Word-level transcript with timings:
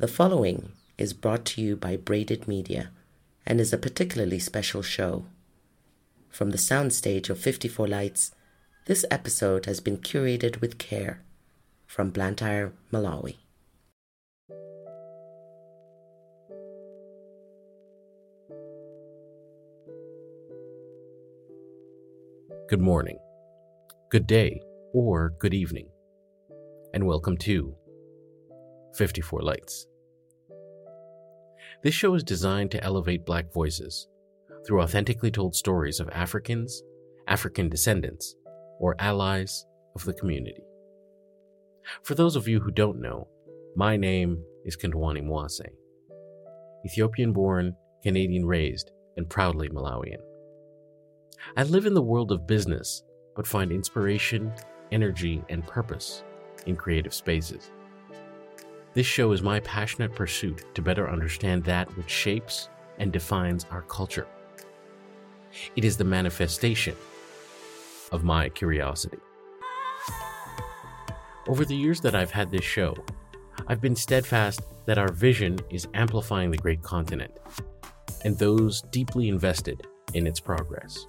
The 0.00 0.08
following 0.08 0.72
is 0.96 1.12
brought 1.12 1.44
to 1.44 1.60
you 1.60 1.76
by 1.76 1.94
Braided 1.94 2.48
Media 2.48 2.90
and 3.44 3.60
is 3.60 3.74
a 3.74 3.76
particularly 3.76 4.38
special 4.38 4.80
show. 4.80 5.26
From 6.30 6.52
the 6.52 6.56
soundstage 6.56 7.28
of 7.28 7.38
54 7.38 7.86
Lights, 7.86 8.34
this 8.86 9.04
episode 9.10 9.66
has 9.66 9.78
been 9.80 9.98
curated 9.98 10.62
with 10.62 10.78
care 10.78 11.20
from 11.86 12.08
Blantyre, 12.08 12.72
Malawi. 12.90 13.36
Good 22.70 22.80
morning, 22.80 23.18
good 24.10 24.26
day, 24.26 24.62
or 24.94 25.34
good 25.38 25.52
evening, 25.52 25.90
and 26.94 27.06
welcome 27.06 27.36
to 27.36 27.74
54 28.94 29.42
Lights. 29.42 29.86
This 31.82 31.94
show 31.94 32.14
is 32.14 32.22
designed 32.22 32.70
to 32.72 32.84
elevate 32.84 33.24
Black 33.24 33.50
voices 33.52 34.06
through 34.66 34.82
authentically 34.82 35.30
told 35.30 35.54
stories 35.54 35.98
of 35.98 36.10
Africans, 36.10 36.82
African 37.26 37.70
descendants, 37.70 38.36
or 38.78 38.96
allies 38.98 39.64
of 39.94 40.04
the 40.04 40.12
community. 40.12 40.62
For 42.02 42.14
those 42.14 42.36
of 42.36 42.46
you 42.46 42.60
who 42.60 42.70
don't 42.70 43.00
know, 43.00 43.28
my 43.76 43.96
name 43.96 44.42
is 44.66 44.76
Kandwani 44.76 45.22
Mwase, 45.22 45.66
Ethiopian 46.84 47.32
born, 47.32 47.74
Canadian 48.02 48.44
raised, 48.44 48.90
and 49.16 49.28
proudly 49.28 49.70
Malawian. 49.70 50.20
I 51.56 51.62
live 51.62 51.86
in 51.86 51.94
the 51.94 52.02
world 52.02 52.30
of 52.30 52.46
business, 52.46 53.02
but 53.34 53.46
find 53.46 53.72
inspiration, 53.72 54.52
energy, 54.92 55.42
and 55.48 55.66
purpose 55.66 56.24
in 56.66 56.76
creative 56.76 57.14
spaces. 57.14 57.70
This 58.92 59.06
show 59.06 59.30
is 59.30 59.40
my 59.40 59.60
passionate 59.60 60.16
pursuit 60.16 60.64
to 60.74 60.82
better 60.82 61.08
understand 61.08 61.62
that 61.64 61.96
which 61.96 62.10
shapes 62.10 62.68
and 62.98 63.12
defines 63.12 63.64
our 63.70 63.82
culture. 63.82 64.26
It 65.76 65.84
is 65.84 65.96
the 65.96 66.04
manifestation 66.04 66.96
of 68.10 68.24
my 68.24 68.48
curiosity. 68.48 69.18
Over 71.46 71.64
the 71.64 71.76
years 71.76 72.00
that 72.00 72.16
I've 72.16 72.32
had 72.32 72.50
this 72.50 72.64
show, 72.64 72.96
I've 73.68 73.80
been 73.80 73.94
steadfast 73.94 74.62
that 74.86 74.98
our 74.98 75.12
vision 75.12 75.60
is 75.70 75.86
amplifying 75.94 76.50
the 76.50 76.56
great 76.56 76.82
continent 76.82 77.32
and 78.24 78.36
those 78.36 78.82
deeply 78.90 79.28
invested 79.28 79.86
in 80.14 80.26
its 80.26 80.40
progress. 80.40 81.06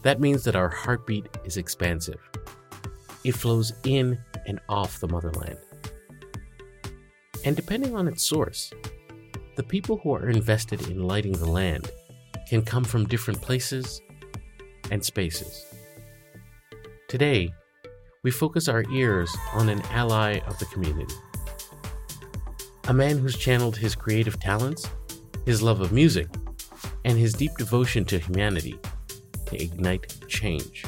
That 0.00 0.20
means 0.20 0.44
that 0.44 0.56
our 0.56 0.70
heartbeat 0.70 1.26
is 1.44 1.58
expansive. 1.58 2.20
It 3.22 3.32
flows 3.32 3.74
in 3.84 4.18
and 4.46 4.60
off 4.68 4.98
the 5.00 5.08
motherland. 5.08 5.58
And 7.46 7.54
depending 7.54 7.94
on 7.94 8.08
its 8.08 8.24
source, 8.24 8.72
the 9.54 9.62
people 9.62 9.98
who 9.98 10.12
are 10.12 10.28
invested 10.28 10.88
in 10.88 11.06
lighting 11.06 11.30
the 11.32 11.48
land 11.48 11.92
can 12.48 12.60
come 12.60 12.82
from 12.82 13.06
different 13.06 13.40
places 13.40 14.02
and 14.90 15.04
spaces. 15.04 15.64
Today, 17.08 17.52
we 18.24 18.32
focus 18.32 18.66
our 18.66 18.82
ears 18.92 19.32
on 19.52 19.68
an 19.68 19.80
ally 19.92 20.40
of 20.48 20.58
the 20.58 20.64
community. 20.66 21.14
A 22.88 22.92
man 22.92 23.16
who's 23.16 23.38
channeled 23.38 23.76
his 23.76 23.94
creative 23.94 24.40
talents, 24.40 24.90
his 25.44 25.62
love 25.62 25.80
of 25.80 25.92
music, 25.92 26.26
and 27.04 27.16
his 27.16 27.32
deep 27.32 27.52
devotion 27.58 28.04
to 28.06 28.18
humanity 28.18 28.76
to 29.46 29.62
ignite 29.62 30.12
change. 30.26 30.84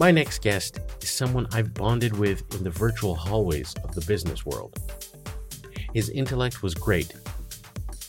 My 0.00 0.12
next 0.12 0.42
guest 0.42 0.78
is 1.02 1.10
someone 1.10 1.48
I've 1.52 1.74
bonded 1.74 2.16
with 2.16 2.54
in 2.54 2.62
the 2.62 2.70
virtual 2.70 3.16
hallways 3.16 3.74
of 3.82 3.96
the 3.96 4.00
business 4.02 4.46
world. 4.46 4.78
His 5.92 6.08
intellect 6.10 6.62
was 6.62 6.72
great, 6.72 7.12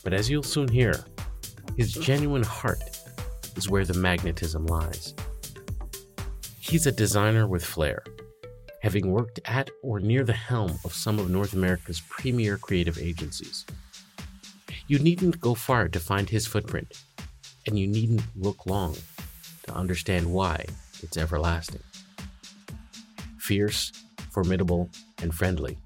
but 0.04 0.14
as 0.14 0.30
you'll 0.30 0.44
soon 0.44 0.68
hear, 0.68 0.94
his 1.76 1.92
genuine 1.92 2.44
heart 2.44 2.78
is 3.56 3.68
where 3.68 3.84
the 3.84 3.94
magnetism 3.94 4.66
lies. 4.66 5.14
He's 6.60 6.86
a 6.86 6.92
designer 6.92 7.48
with 7.48 7.64
flair, 7.64 8.04
having 8.82 9.10
worked 9.10 9.40
at 9.44 9.68
or 9.82 9.98
near 9.98 10.22
the 10.22 10.32
helm 10.32 10.78
of 10.84 10.94
some 10.94 11.18
of 11.18 11.28
North 11.28 11.54
America's 11.54 12.02
premier 12.08 12.56
creative 12.56 12.98
agencies. 12.98 13.66
You 14.86 15.00
needn't 15.00 15.40
go 15.40 15.54
far 15.54 15.88
to 15.88 15.98
find 15.98 16.30
his 16.30 16.46
footprint, 16.46 17.02
and 17.66 17.76
you 17.76 17.88
needn't 17.88 18.22
look 18.36 18.64
long 18.64 18.94
to 19.64 19.74
understand 19.74 20.32
why 20.32 20.66
it's 21.02 21.16
everlasting. 21.16 21.82
Fierce, 23.38 23.92
formidable, 24.30 24.88
and 25.22 25.34
friendly, 25.34 25.78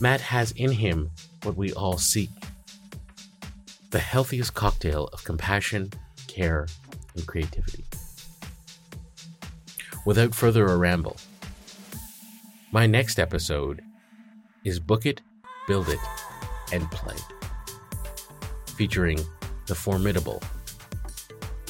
Matt 0.00 0.20
has 0.20 0.52
in 0.52 0.72
him 0.72 1.10
what 1.42 1.56
we 1.56 1.72
all 1.72 1.98
seek 1.98 2.30
the 3.90 4.00
healthiest 4.00 4.54
cocktail 4.54 5.08
of 5.12 5.22
compassion, 5.22 5.92
care, 6.26 6.66
and 7.14 7.24
creativity. 7.28 7.84
Without 10.04 10.34
further 10.34 10.66
a 10.66 10.76
ramble, 10.76 11.16
my 12.72 12.86
next 12.88 13.20
episode 13.20 13.82
is 14.64 14.80
Book 14.80 15.06
It, 15.06 15.20
Build 15.68 15.88
It, 15.88 16.00
and 16.72 16.90
Play, 16.90 17.14
featuring 18.76 19.20
the 19.66 19.76
formidable 19.76 20.42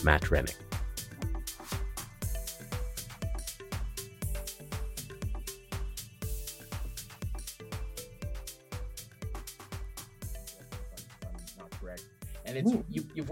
Matt 0.02 0.30
Rennick. 0.30 0.56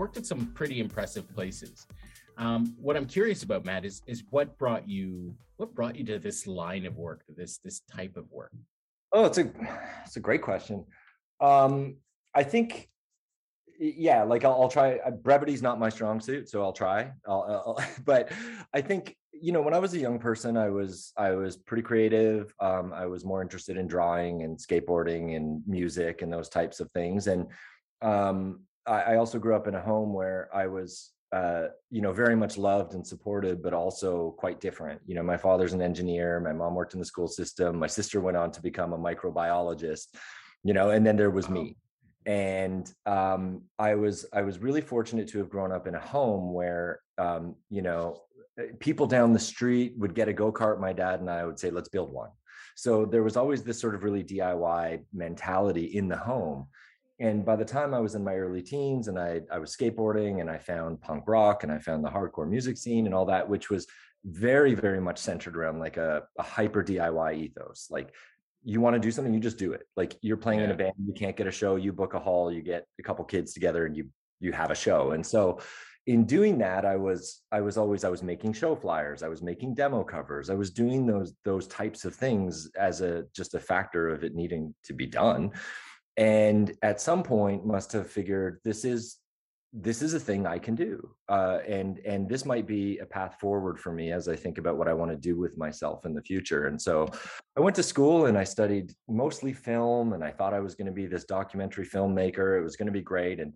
Worked 0.02 0.16
at 0.16 0.26
some 0.26 0.46
pretty 0.46 0.80
impressive 0.80 1.32
places. 1.32 1.86
Um, 2.36 2.74
what 2.76 2.96
I'm 2.96 3.06
curious 3.06 3.44
about, 3.44 3.64
Matt, 3.64 3.84
is 3.84 4.02
is 4.08 4.24
what 4.30 4.58
brought 4.58 4.88
you 4.88 5.32
what 5.58 5.76
brought 5.76 5.94
you 5.94 6.04
to 6.06 6.18
this 6.18 6.44
line 6.48 6.86
of 6.86 6.96
work, 6.96 7.22
this 7.28 7.58
this 7.58 7.82
type 7.88 8.16
of 8.16 8.28
work? 8.32 8.50
Oh, 9.12 9.26
it's 9.26 9.38
a 9.38 9.48
it's 10.04 10.16
a 10.16 10.20
great 10.28 10.42
question. 10.42 10.84
Um, 11.40 11.98
I 12.34 12.42
think, 12.42 12.88
yeah, 13.78 14.24
like 14.24 14.44
I'll, 14.44 14.62
I'll 14.62 14.68
try. 14.68 14.96
Uh, 15.06 15.12
brevity's 15.12 15.62
not 15.62 15.78
my 15.78 15.88
strong 15.88 16.18
suit, 16.20 16.48
so 16.48 16.64
I'll 16.64 16.72
try. 16.72 17.12
I'll, 17.24 17.44
I'll, 17.64 17.84
but 18.04 18.32
I 18.74 18.80
think 18.80 19.16
you 19.30 19.52
know 19.52 19.62
when 19.62 19.74
I 19.74 19.78
was 19.78 19.94
a 19.94 20.00
young 20.00 20.18
person, 20.18 20.56
I 20.56 20.68
was 20.68 21.12
I 21.16 21.30
was 21.30 21.56
pretty 21.56 21.84
creative. 21.84 22.52
Um, 22.58 22.92
I 22.92 23.06
was 23.06 23.24
more 23.24 23.40
interested 23.40 23.76
in 23.76 23.86
drawing 23.86 24.42
and 24.42 24.58
skateboarding 24.58 25.36
and 25.36 25.62
music 25.64 26.22
and 26.22 26.32
those 26.32 26.48
types 26.48 26.80
of 26.80 26.90
things. 26.90 27.28
And 27.28 27.46
um, 28.00 28.62
I, 28.86 29.00
I 29.00 29.16
also 29.16 29.38
grew 29.38 29.54
up 29.54 29.66
in 29.66 29.74
a 29.74 29.80
home 29.80 30.12
where 30.12 30.48
I 30.54 30.66
was 30.66 31.12
uh, 31.32 31.68
you 31.90 32.02
know, 32.02 32.12
very 32.12 32.36
much 32.36 32.58
loved 32.58 32.92
and 32.92 33.06
supported, 33.06 33.62
but 33.62 33.72
also 33.72 34.34
quite 34.36 34.60
different. 34.60 35.00
You 35.06 35.14
know, 35.14 35.22
my 35.22 35.38
father's 35.38 35.72
an 35.72 35.80
engineer. 35.80 36.38
My 36.40 36.52
mom 36.52 36.74
worked 36.74 36.92
in 36.92 37.00
the 37.00 37.06
school 37.06 37.26
system. 37.26 37.78
My 37.78 37.86
sister 37.86 38.20
went 38.20 38.36
on 38.36 38.52
to 38.52 38.60
become 38.60 38.92
a 38.92 38.98
microbiologist. 38.98 40.08
You 40.62 40.74
know, 40.74 40.90
and 40.90 41.06
then 41.06 41.16
there 41.16 41.30
was 41.30 41.48
me. 41.48 41.78
And 42.26 42.88
um, 43.06 43.62
I 43.78 43.94
was 43.94 44.26
I 44.32 44.42
was 44.42 44.58
really 44.58 44.82
fortunate 44.82 45.26
to 45.28 45.38
have 45.38 45.48
grown 45.48 45.72
up 45.72 45.86
in 45.86 45.94
a 45.94 46.00
home 46.00 46.52
where 46.52 47.00
um, 47.18 47.56
you 47.70 47.82
know 47.82 48.20
people 48.78 49.06
down 49.06 49.32
the 49.32 49.40
street 49.40 49.94
would 49.96 50.14
get 50.14 50.28
a 50.28 50.32
go 50.32 50.52
kart. 50.52 50.78
My 50.78 50.92
dad 50.92 51.20
and 51.20 51.30
I 51.30 51.46
would 51.46 51.58
say, 51.58 51.70
"Let's 51.70 51.88
build 51.88 52.12
one." 52.12 52.30
So 52.76 53.06
there 53.06 53.22
was 53.22 53.36
always 53.36 53.64
this 53.64 53.80
sort 53.80 53.94
of 53.94 54.04
really 54.04 54.22
DIY 54.22 55.04
mentality 55.12 55.84
in 55.96 56.08
the 56.08 56.16
home 56.16 56.68
and 57.18 57.44
by 57.44 57.56
the 57.56 57.64
time 57.64 57.94
I 57.94 58.00
was 58.00 58.14
in 58.14 58.24
my 58.24 58.34
early 58.34 58.62
teens 58.62 59.08
and 59.08 59.18
I, 59.18 59.40
I 59.50 59.58
was 59.58 59.76
skateboarding 59.76 60.40
and 60.40 60.50
I 60.50 60.58
found 60.58 61.00
punk 61.00 61.24
rock 61.26 61.62
and 61.62 61.70
I 61.70 61.78
found 61.78 62.04
the 62.04 62.10
hardcore 62.10 62.48
music 62.48 62.76
scene 62.76 63.06
and 63.06 63.14
all 63.14 63.26
that, 63.26 63.48
which 63.48 63.70
was 63.70 63.86
very, 64.24 64.74
very 64.74 65.00
much 65.00 65.18
centered 65.18 65.56
around 65.56 65.78
like 65.78 65.96
a, 65.96 66.22
a 66.38 66.42
hyper 66.42 66.82
DIY 66.82 67.36
ethos. 67.36 67.88
Like 67.90 68.14
you 68.64 68.80
want 68.80 68.94
to 68.94 69.00
do 69.00 69.10
something, 69.10 69.34
you 69.34 69.40
just 69.40 69.58
do 69.58 69.72
it. 69.72 69.86
Like 69.96 70.16
you're 70.22 70.36
playing 70.36 70.60
yeah. 70.60 70.66
in 70.66 70.70
a 70.72 70.76
band, 70.76 70.94
you 71.04 71.12
can't 71.12 71.36
get 71.36 71.46
a 71.46 71.52
show, 71.52 71.76
you 71.76 71.92
book 71.92 72.14
a 72.14 72.18
hall, 72.18 72.52
you 72.52 72.62
get 72.62 72.86
a 72.98 73.02
couple 73.02 73.24
kids 73.24 73.52
together 73.52 73.86
and 73.86 73.96
you 73.96 74.08
you 74.40 74.52
have 74.52 74.70
a 74.70 74.74
show. 74.74 75.12
And 75.12 75.24
so 75.24 75.60
in 76.06 76.24
doing 76.24 76.58
that, 76.58 76.84
I 76.84 76.96
was 76.96 77.42
I 77.52 77.60
was 77.60 77.76
always 77.76 78.04
I 78.04 78.08
was 78.08 78.22
making 78.22 78.54
show 78.54 78.74
flyers, 78.74 79.22
I 79.22 79.28
was 79.28 79.42
making 79.42 79.74
demo 79.74 80.02
covers, 80.02 80.50
I 80.50 80.54
was 80.54 80.70
doing 80.70 81.06
those 81.06 81.34
those 81.44 81.68
types 81.68 82.04
of 82.04 82.14
things 82.14 82.70
as 82.76 83.00
a 83.00 83.24
just 83.34 83.54
a 83.54 83.60
factor 83.60 84.08
of 84.08 84.24
it 84.24 84.34
needing 84.34 84.74
to 84.84 84.92
be 84.92 85.06
done 85.06 85.52
and 86.16 86.72
at 86.82 87.00
some 87.00 87.22
point 87.22 87.66
must 87.66 87.92
have 87.92 88.10
figured 88.10 88.60
this 88.64 88.84
is 88.84 89.18
this 89.74 90.02
is 90.02 90.12
a 90.12 90.20
thing 90.20 90.46
I 90.46 90.58
can 90.58 90.74
do, 90.74 91.14
uh, 91.30 91.60
and 91.66 91.98
and 92.00 92.28
this 92.28 92.44
might 92.44 92.66
be 92.66 92.98
a 92.98 93.06
path 93.06 93.36
forward 93.40 93.80
for 93.80 93.90
me 93.90 94.12
as 94.12 94.28
I 94.28 94.36
think 94.36 94.58
about 94.58 94.76
what 94.76 94.86
I 94.86 94.92
want 94.92 95.10
to 95.12 95.16
do 95.16 95.38
with 95.38 95.56
myself 95.56 96.04
in 96.04 96.12
the 96.12 96.20
future. 96.20 96.66
And 96.66 96.80
so, 96.80 97.08
I 97.56 97.60
went 97.60 97.74
to 97.76 97.82
school 97.82 98.26
and 98.26 98.36
I 98.36 98.44
studied 98.44 98.92
mostly 99.08 99.54
film, 99.54 100.12
and 100.12 100.22
I 100.22 100.30
thought 100.30 100.52
I 100.52 100.60
was 100.60 100.74
going 100.74 100.88
to 100.88 100.92
be 100.92 101.06
this 101.06 101.24
documentary 101.24 101.86
filmmaker. 101.86 102.58
It 102.58 102.62
was 102.62 102.76
going 102.76 102.86
to 102.86 102.92
be 102.92 103.00
great, 103.00 103.40
and 103.40 103.54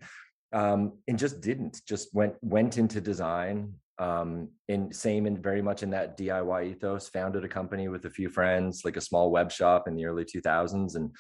um, 0.52 0.94
and 1.06 1.18
just 1.18 1.42
didn't. 1.42 1.82
Just 1.86 2.14
went 2.14 2.34
went 2.40 2.78
into 2.78 2.98
design, 2.98 3.74
um, 3.98 4.48
in 4.68 4.90
same 4.94 5.26
and 5.26 5.42
very 5.42 5.60
much 5.60 5.82
in 5.82 5.90
that 5.90 6.16
DIY 6.16 6.70
ethos. 6.70 7.10
Founded 7.10 7.44
a 7.44 7.48
company 7.48 7.88
with 7.88 8.06
a 8.06 8.10
few 8.10 8.30
friends, 8.30 8.86
like 8.86 8.96
a 8.96 9.02
small 9.02 9.30
web 9.30 9.52
shop 9.52 9.86
in 9.86 9.94
the 9.94 10.06
early 10.06 10.24
2000s, 10.24 10.96
and 10.96 11.14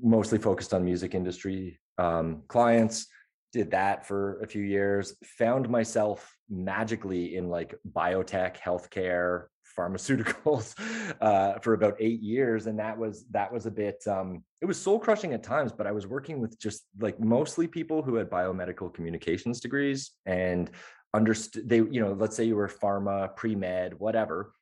mostly 0.00 0.38
focused 0.38 0.72
on 0.72 0.84
music 0.84 1.14
industry 1.14 1.80
um, 1.98 2.42
clients. 2.48 3.06
Did 3.52 3.72
that 3.72 4.06
for 4.06 4.40
a 4.40 4.46
few 4.46 4.62
years. 4.62 5.14
Found 5.38 5.68
myself 5.68 6.34
magically 6.48 7.36
in 7.36 7.48
like 7.50 7.74
biotech, 7.92 8.56
healthcare, 8.56 9.46
pharmaceuticals 9.76 10.74
uh, 11.20 11.58
for 11.58 11.74
about 11.74 11.96
eight 11.98 12.20
years, 12.20 12.66
and 12.66 12.78
that 12.78 12.96
was 12.96 13.24
that 13.30 13.52
was 13.52 13.66
a 13.66 13.70
bit. 13.70 14.02
Um, 14.06 14.44
it 14.60 14.66
was 14.66 14.80
soul 14.80 14.98
crushing 14.98 15.34
at 15.34 15.42
times, 15.42 15.72
but 15.72 15.86
I 15.86 15.92
was 15.92 16.06
working 16.06 16.40
with 16.40 16.58
just 16.58 16.84
like 17.00 17.20
mostly 17.20 17.66
people 17.66 18.02
who 18.02 18.14
had 18.16 18.30
biomedical 18.30 18.92
communications 18.92 19.60
degrees 19.60 20.12
and 20.26 20.70
understood. 21.14 21.68
They, 21.68 21.76
you 21.76 22.00
know, 22.00 22.12
let's 22.12 22.36
say 22.36 22.44
you 22.44 22.56
were 22.56 22.68
pharma, 22.68 23.34
pre 23.36 23.54
med, 23.54 23.98
whatever, 23.98 24.52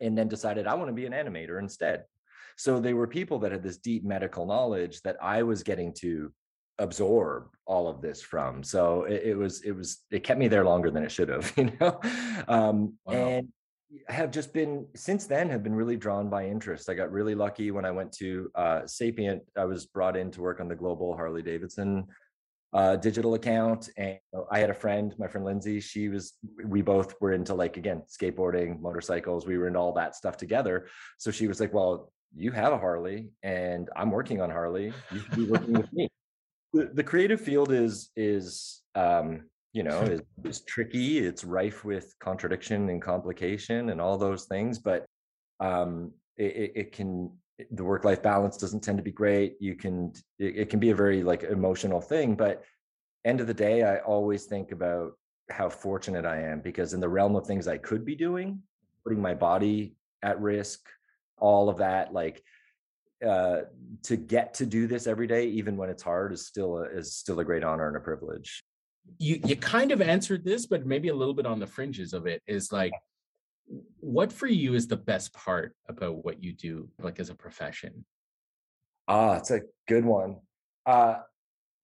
and 0.00 0.16
then 0.16 0.28
decided 0.28 0.66
I 0.66 0.74
want 0.74 0.88
to 0.88 0.94
be 0.94 1.06
an 1.06 1.12
animator 1.12 1.58
instead. 1.58 2.04
So 2.56 2.80
they 2.80 2.94
were 2.94 3.06
people 3.06 3.38
that 3.40 3.52
had 3.52 3.62
this 3.62 3.78
deep 3.78 4.04
medical 4.04 4.46
knowledge 4.46 5.02
that 5.02 5.16
I 5.22 5.42
was 5.42 5.62
getting 5.62 5.92
to 5.94 6.32
absorb 6.78 7.48
all 7.66 7.88
of 7.88 8.00
this 8.00 8.22
from. 8.22 8.62
So 8.62 9.04
it, 9.04 9.22
it 9.24 9.36
was 9.36 9.62
it 9.62 9.72
was 9.72 10.04
it 10.10 10.24
kept 10.24 10.40
me 10.40 10.48
there 10.48 10.64
longer 10.64 10.90
than 10.90 11.04
it 11.04 11.12
should 11.12 11.28
have, 11.28 11.52
you 11.56 11.70
know. 11.80 12.00
Um, 12.48 12.94
wow. 13.04 13.12
And 13.12 13.48
have 14.08 14.30
just 14.30 14.52
been 14.52 14.86
since 14.94 15.26
then 15.26 15.48
have 15.48 15.62
been 15.62 15.74
really 15.74 15.96
drawn 15.96 16.28
by 16.28 16.46
interest. 16.46 16.90
I 16.90 16.94
got 16.94 17.12
really 17.12 17.34
lucky 17.34 17.70
when 17.70 17.84
I 17.84 17.90
went 17.92 18.12
to 18.14 18.50
uh, 18.54 18.86
Sapient. 18.86 19.42
I 19.56 19.64
was 19.64 19.86
brought 19.86 20.16
in 20.16 20.30
to 20.32 20.40
work 20.40 20.60
on 20.60 20.68
the 20.68 20.74
global 20.74 21.14
Harley 21.14 21.42
Davidson 21.42 22.06
uh, 22.72 22.96
digital 22.96 23.34
account, 23.34 23.88
and 23.96 24.18
I 24.50 24.58
had 24.58 24.68
a 24.68 24.74
friend, 24.74 25.14
my 25.18 25.28
friend 25.28 25.46
Lindsay. 25.46 25.80
She 25.80 26.08
was. 26.08 26.34
We 26.62 26.82
both 26.82 27.14
were 27.20 27.32
into 27.32 27.54
like 27.54 27.76
again 27.78 28.02
skateboarding, 28.06 28.80
motorcycles. 28.80 29.46
We 29.46 29.56
were 29.56 29.66
into 29.66 29.78
all 29.78 29.92
that 29.92 30.14
stuff 30.14 30.36
together. 30.36 30.88
So 31.16 31.30
she 31.30 31.46
was 31.46 31.58
like, 31.58 31.72
"Well, 31.72 32.12
you 32.36 32.52
have 32.52 32.72
a 32.72 32.78
Harley, 32.78 33.30
and 33.42 33.88
I'm 33.96 34.10
working 34.10 34.40
on 34.40 34.50
Harley. 34.50 34.92
You 35.10 35.20
should 35.20 35.36
be 35.36 35.44
working 35.44 35.72
with 35.72 35.92
me." 35.92 36.08
The, 36.72 36.90
the 36.92 37.04
creative 37.04 37.40
field 37.40 37.72
is 37.72 38.10
is 38.16 38.82
um, 38.94 39.44
you 39.76 39.82
know 39.82 40.00
is, 40.14 40.20
is 40.42 40.60
tricky 40.62 41.18
it's 41.18 41.44
rife 41.44 41.84
with 41.84 42.14
contradiction 42.18 42.88
and 42.88 43.00
complication 43.00 43.90
and 43.90 44.00
all 44.00 44.16
those 44.16 44.46
things 44.46 44.78
but 44.78 45.04
um 45.60 46.10
it, 46.38 46.72
it 46.74 46.92
can 46.92 47.30
the 47.70 47.84
work 47.84 48.04
life 48.04 48.22
balance 48.22 48.56
doesn't 48.56 48.82
tend 48.82 48.98
to 48.98 49.04
be 49.04 49.12
great 49.12 49.56
you 49.60 49.74
can 49.74 50.12
it, 50.38 50.56
it, 50.56 50.70
can 50.70 50.80
be 50.80 50.90
a 50.90 50.94
very 50.94 51.22
like 51.22 51.42
emotional 51.44 52.00
thing 52.00 52.34
but 52.34 52.64
end 53.24 53.40
of 53.40 53.46
the 53.46 53.54
day 53.54 53.82
i 53.82 53.98
always 53.98 54.44
think 54.44 54.72
about 54.72 55.12
how 55.50 55.68
fortunate 55.68 56.26
i 56.26 56.40
am 56.40 56.60
because 56.60 56.92
in 56.92 57.00
the 57.00 57.08
realm 57.08 57.36
of 57.36 57.46
things 57.46 57.68
i 57.68 57.78
could 57.78 58.04
be 58.04 58.14
doing 58.14 58.60
putting 59.04 59.22
my 59.22 59.34
body 59.34 59.94
at 60.22 60.40
risk 60.40 60.80
all 61.38 61.68
of 61.68 61.78
that 61.78 62.12
like 62.12 62.42
uh 63.26 63.62
to 64.02 64.16
get 64.16 64.54
to 64.54 64.66
do 64.66 64.86
this 64.86 65.06
every 65.06 65.26
day 65.26 65.46
even 65.46 65.76
when 65.76 65.88
it's 65.88 66.02
hard 66.02 66.32
is 66.32 66.46
still 66.46 66.78
a, 66.78 66.84
is 66.84 67.14
still 67.14 67.40
a 67.40 67.44
great 67.44 67.64
honor 67.64 67.88
and 67.88 67.96
a 67.96 68.00
privilege. 68.00 68.62
You 69.18 69.40
you 69.44 69.56
kind 69.56 69.92
of 69.92 70.02
answered 70.02 70.44
this, 70.44 70.66
but 70.66 70.84
maybe 70.84 71.08
a 71.08 71.14
little 71.14 71.34
bit 71.34 71.46
on 71.46 71.60
the 71.60 71.66
fringes 71.66 72.12
of 72.12 72.26
it 72.26 72.42
is 72.46 72.72
like 72.72 72.92
what 74.00 74.32
for 74.32 74.46
you 74.46 74.74
is 74.74 74.86
the 74.86 74.96
best 74.96 75.32
part 75.32 75.74
about 75.88 76.24
what 76.24 76.42
you 76.42 76.52
do 76.52 76.88
like 77.00 77.18
as 77.20 77.30
a 77.30 77.34
profession? 77.34 78.04
Ah 79.08 79.36
it's 79.36 79.50
a 79.50 79.62
good 79.88 80.04
one. 80.04 80.36
Uh 80.84 81.16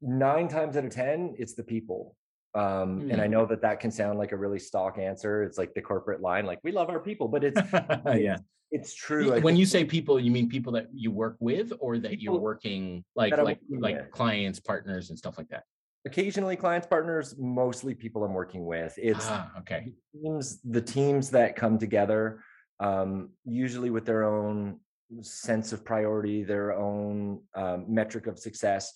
nine 0.01 0.49
times 0.49 0.77
out 0.77 0.85
of 0.85 0.91
ten 0.91 1.35
it's 1.39 1.55
the 1.55 1.63
people 1.63 2.17
um 2.55 3.01
mm. 3.01 3.13
and 3.13 3.21
i 3.21 3.27
hmm. 3.27 3.33
know 3.33 3.47
that 3.47 3.63
that 3.63 3.81
can 3.81 3.91
sound 3.91 4.19
like 4.19 4.33
a 4.33 4.37
really 4.37 4.59
stock 4.59 4.99
answer 4.99 5.43
it's 5.43 5.57
like 5.59 5.73
the 5.75 5.81
corporate 5.81 6.21
line 6.21 6.45
like 6.45 6.59
we 6.63 6.73
love 6.73 6.91
our 6.91 7.01
people 7.01 7.29
but 7.29 7.43
it's 7.45 7.61
yeah 8.19 8.37
it's 8.71 8.95
true 8.95 9.39
when 9.41 9.57
you 9.57 9.67
say 9.67 9.85
people 9.85 10.19
you 10.19 10.31
mean 10.31 10.49
people 10.49 10.73
that 10.73 10.87
you 10.95 11.11
work 11.11 11.37
with 11.41 11.73
or 11.79 11.99
that 11.99 12.21
you're 12.21 12.39
working 12.39 13.05
like 13.15 13.37
like 13.37 13.59
like 13.71 14.11
clients 14.11 14.59
partners 14.61 15.11
and 15.11 15.19
stuff 15.19 15.37
like 15.39 15.49
that 15.49 15.65
occasionally 16.05 16.57
clients 16.57 16.87
partners 16.87 17.35
mostly 17.39 17.95
people 17.95 18.25
i'm 18.25 18.33
working 18.33 18.65
with 18.65 18.95
it's 18.97 19.27
ah, 19.29 19.51
okay 19.59 19.93
the 20.13 20.21
teams 20.21 20.61
the 20.65 20.81
teams 20.81 21.31
that 21.31 21.55
come 21.55 21.79
together 21.79 22.43
um, 22.81 23.31
usually 23.45 23.91
with 23.91 24.05
their 24.05 24.25
own 24.25 24.81
sense 25.21 25.73
of 25.73 25.85
priority 25.85 26.43
their 26.43 26.73
own 26.73 27.41
um, 27.55 27.85
metric 27.87 28.27
of 28.27 28.39
success 28.39 28.93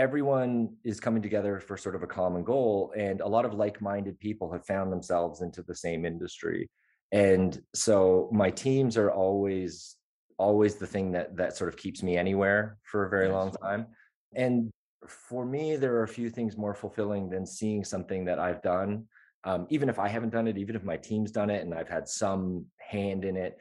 everyone 0.00 0.74
is 0.82 0.98
coming 0.98 1.20
together 1.20 1.60
for 1.60 1.76
sort 1.76 1.94
of 1.94 2.02
a 2.02 2.06
common 2.06 2.42
goal 2.42 2.90
and 2.96 3.20
a 3.20 3.28
lot 3.28 3.44
of 3.44 3.52
like-minded 3.52 4.18
people 4.18 4.50
have 4.50 4.64
found 4.64 4.90
themselves 4.90 5.42
into 5.42 5.62
the 5.62 5.74
same 5.74 6.06
industry. 6.06 6.70
And 7.12 7.60
so 7.74 8.30
my 8.32 8.50
teams 8.50 8.96
are 8.96 9.10
always 9.10 9.96
always 10.38 10.76
the 10.76 10.86
thing 10.86 11.12
that 11.12 11.36
that 11.36 11.54
sort 11.54 11.68
of 11.68 11.76
keeps 11.76 12.02
me 12.02 12.16
anywhere 12.16 12.78
for 12.82 13.04
a 13.04 13.10
very 13.10 13.28
long 13.28 13.52
time. 13.62 13.88
And 14.34 14.70
for 15.06 15.44
me, 15.44 15.76
there 15.76 15.94
are 15.96 16.04
a 16.04 16.16
few 16.18 16.30
things 16.30 16.56
more 16.56 16.74
fulfilling 16.74 17.28
than 17.28 17.44
seeing 17.44 17.84
something 17.84 18.24
that 18.24 18.38
I've 18.38 18.62
done. 18.62 19.04
Um, 19.44 19.66
even 19.68 19.90
if 19.90 19.98
I 19.98 20.08
haven't 20.08 20.32
done 20.32 20.48
it, 20.48 20.56
even 20.56 20.76
if 20.76 20.82
my 20.82 20.96
team's 20.96 21.30
done 21.30 21.50
it 21.50 21.62
and 21.62 21.74
I've 21.74 21.90
had 21.90 22.08
some 22.08 22.64
hand 22.78 23.26
in 23.26 23.36
it, 23.36 23.58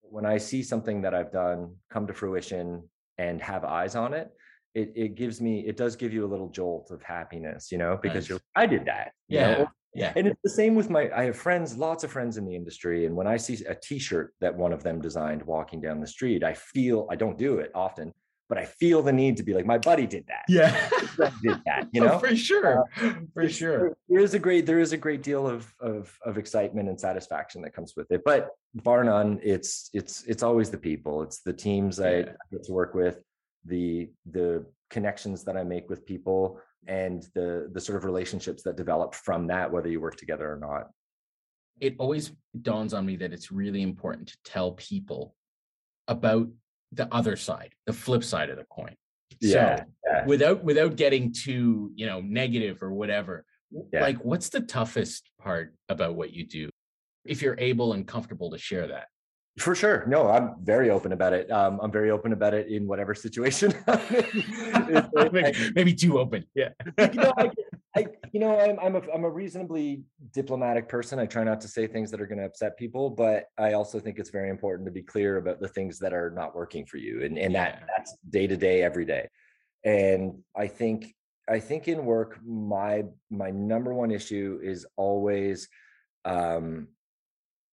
when 0.00 0.24
I 0.24 0.38
see 0.38 0.62
something 0.62 1.02
that 1.02 1.14
I've 1.14 1.32
done 1.32 1.76
come 1.90 2.06
to 2.06 2.14
fruition 2.14 2.88
and 3.18 3.42
have 3.42 3.64
eyes 3.64 3.94
on 3.94 4.14
it, 4.14 4.30
it, 4.74 4.92
it 4.96 5.14
gives 5.14 5.40
me, 5.40 5.60
it 5.60 5.76
does 5.76 5.96
give 5.96 6.12
you 6.12 6.24
a 6.24 6.28
little 6.28 6.48
jolt 6.48 6.90
of 6.90 7.02
happiness, 7.02 7.70
you 7.70 7.78
know, 7.78 7.98
because 8.02 8.24
nice. 8.24 8.28
you're, 8.28 8.40
I 8.56 8.66
did 8.66 8.84
that. 8.86 9.12
Yeah. 9.28 9.58
Know? 9.58 9.68
Yeah. 9.94 10.12
And 10.16 10.26
it's 10.26 10.40
the 10.42 10.50
same 10.50 10.74
with 10.74 10.90
my, 10.90 11.08
I 11.14 11.24
have 11.24 11.36
friends, 11.36 11.76
lots 11.76 12.02
of 12.02 12.10
friends 12.10 12.36
in 12.36 12.44
the 12.44 12.54
industry. 12.54 13.06
And 13.06 13.14
when 13.14 13.28
I 13.28 13.36
see 13.36 13.64
a 13.64 13.74
t-shirt 13.74 14.34
that 14.40 14.54
one 14.54 14.72
of 14.72 14.82
them 14.82 15.00
designed 15.00 15.42
walking 15.44 15.80
down 15.80 16.00
the 16.00 16.06
street, 16.06 16.42
I 16.42 16.54
feel, 16.54 17.06
I 17.10 17.14
don't 17.14 17.38
do 17.38 17.58
it 17.58 17.70
often, 17.74 18.12
but 18.48 18.58
I 18.58 18.64
feel 18.64 19.02
the 19.02 19.12
need 19.12 19.36
to 19.36 19.44
be 19.44 19.54
like, 19.54 19.64
my 19.64 19.78
buddy 19.78 20.06
did 20.06 20.26
that. 20.26 20.44
Yeah. 20.48 20.90
did 21.40 21.60
that, 21.64 21.86
you 21.92 22.02
oh, 22.02 22.06
know? 22.06 22.12
Oh, 22.14 22.18
for 22.18 22.34
sure. 22.34 22.84
Uh, 23.00 23.12
for 23.32 23.48
sure. 23.48 23.96
There 24.08 24.20
is 24.20 24.34
a 24.34 24.38
great, 24.40 24.66
there 24.66 24.80
is 24.80 24.92
a 24.92 24.96
great 24.96 25.22
deal 25.22 25.46
of, 25.46 25.72
of, 25.80 26.12
of 26.26 26.38
excitement 26.38 26.88
and 26.88 27.00
satisfaction 27.00 27.62
that 27.62 27.72
comes 27.72 27.94
with 27.96 28.10
it. 28.10 28.22
But 28.24 28.48
bar 28.74 29.04
none, 29.04 29.38
it's, 29.44 29.90
it's, 29.92 30.24
it's 30.24 30.42
always 30.42 30.70
the 30.70 30.78
people. 30.78 31.22
It's 31.22 31.40
the 31.42 31.52
teams 31.52 32.00
yeah. 32.00 32.06
I 32.06 32.22
get 32.50 32.64
to 32.64 32.72
work 32.72 32.94
with, 32.94 33.20
the, 33.64 34.10
the 34.30 34.64
connections 34.90 35.44
that 35.44 35.56
I 35.56 35.64
make 35.64 35.88
with 35.88 36.06
people 36.06 36.60
and 36.86 37.26
the, 37.34 37.70
the 37.72 37.80
sort 37.80 37.96
of 37.96 38.04
relationships 38.04 38.62
that 38.62 38.76
develop 38.76 39.14
from 39.14 39.46
that, 39.48 39.70
whether 39.70 39.88
you 39.88 40.00
work 40.00 40.16
together 40.16 40.50
or 40.50 40.58
not. 40.58 40.90
It 41.80 41.96
always 41.98 42.32
dawns 42.62 42.94
on 42.94 43.06
me 43.06 43.16
that 43.16 43.32
it's 43.32 43.50
really 43.50 43.82
important 43.82 44.28
to 44.28 44.36
tell 44.44 44.72
people 44.72 45.34
about 46.06 46.48
the 46.92 47.12
other 47.12 47.36
side, 47.36 47.72
the 47.86 47.92
flip 47.92 48.22
side 48.22 48.50
of 48.50 48.56
the 48.56 48.64
coin. 48.64 48.94
Yeah. 49.40 49.76
So 49.76 49.84
yeah. 50.06 50.26
without 50.26 50.62
without 50.62 50.96
getting 50.96 51.32
too, 51.32 51.90
you 51.94 52.06
know, 52.06 52.20
negative 52.20 52.82
or 52.82 52.92
whatever, 52.92 53.44
yeah. 53.92 54.02
like 54.02 54.24
what's 54.24 54.48
the 54.48 54.60
toughest 54.60 55.30
part 55.40 55.74
about 55.88 56.14
what 56.14 56.32
you 56.32 56.46
do? 56.46 56.70
If 57.24 57.42
you're 57.42 57.58
able 57.58 57.94
and 57.94 58.06
comfortable 58.06 58.50
to 58.50 58.58
share 58.58 58.88
that. 58.88 59.08
For 59.58 59.76
sure. 59.76 60.04
No, 60.08 60.28
I'm 60.28 60.56
very 60.62 60.90
open 60.90 61.12
about 61.12 61.32
it. 61.32 61.48
Um, 61.48 61.78
I'm 61.80 61.92
very 61.92 62.10
open 62.10 62.32
about 62.32 62.54
it 62.54 62.66
in 62.66 62.88
whatever 62.88 63.14
situation. 63.14 63.72
maybe, 65.32 65.70
maybe, 65.76 65.94
too 65.94 66.18
open. 66.18 66.44
Yeah. 66.56 66.70
you 66.98 67.08
know, 67.12 67.32
I, 67.38 67.50
I, 67.96 68.06
you 68.32 68.40
know, 68.40 68.58
I'm 68.58 68.80
I'm 68.80 68.96
a 68.96 69.02
I'm 69.14 69.22
a 69.22 69.30
reasonably 69.30 70.02
diplomatic 70.32 70.88
person. 70.88 71.20
I 71.20 71.26
try 71.26 71.44
not 71.44 71.60
to 71.60 71.68
say 71.68 71.86
things 71.86 72.10
that 72.10 72.20
are 72.20 72.26
going 72.26 72.38
to 72.38 72.46
upset 72.46 72.76
people, 72.76 73.10
but 73.10 73.44
I 73.56 73.74
also 73.74 74.00
think 74.00 74.18
it's 74.18 74.30
very 74.30 74.50
important 74.50 74.86
to 74.86 74.92
be 74.92 75.02
clear 75.02 75.36
about 75.36 75.60
the 75.60 75.68
things 75.68 76.00
that 76.00 76.12
are 76.12 76.30
not 76.30 76.56
working 76.56 76.84
for 76.84 76.96
you, 76.96 77.22
and 77.22 77.38
and 77.38 77.52
yeah. 77.52 77.64
that 77.64 77.84
that's 77.96 78.16
day 78.28 78.48
to 78.48 78.56
day, 78.56 78.82
every 78.82 79.04
day. 79.04 79.28
And 79.84 80.42
I 80.56 80.66
think 80.66 81.14
I 81.48 81.60
think 81.60 81.86
in 81.86 82.04
work, 82.04 82.40
my 82.44 83.04
my 83.30 83.52
number 83.52 83.94
one 83.94 84.10
issue 84.10 84.58
is 84.64 84.84
always, 84.96 85.68
um, 86.24 86.88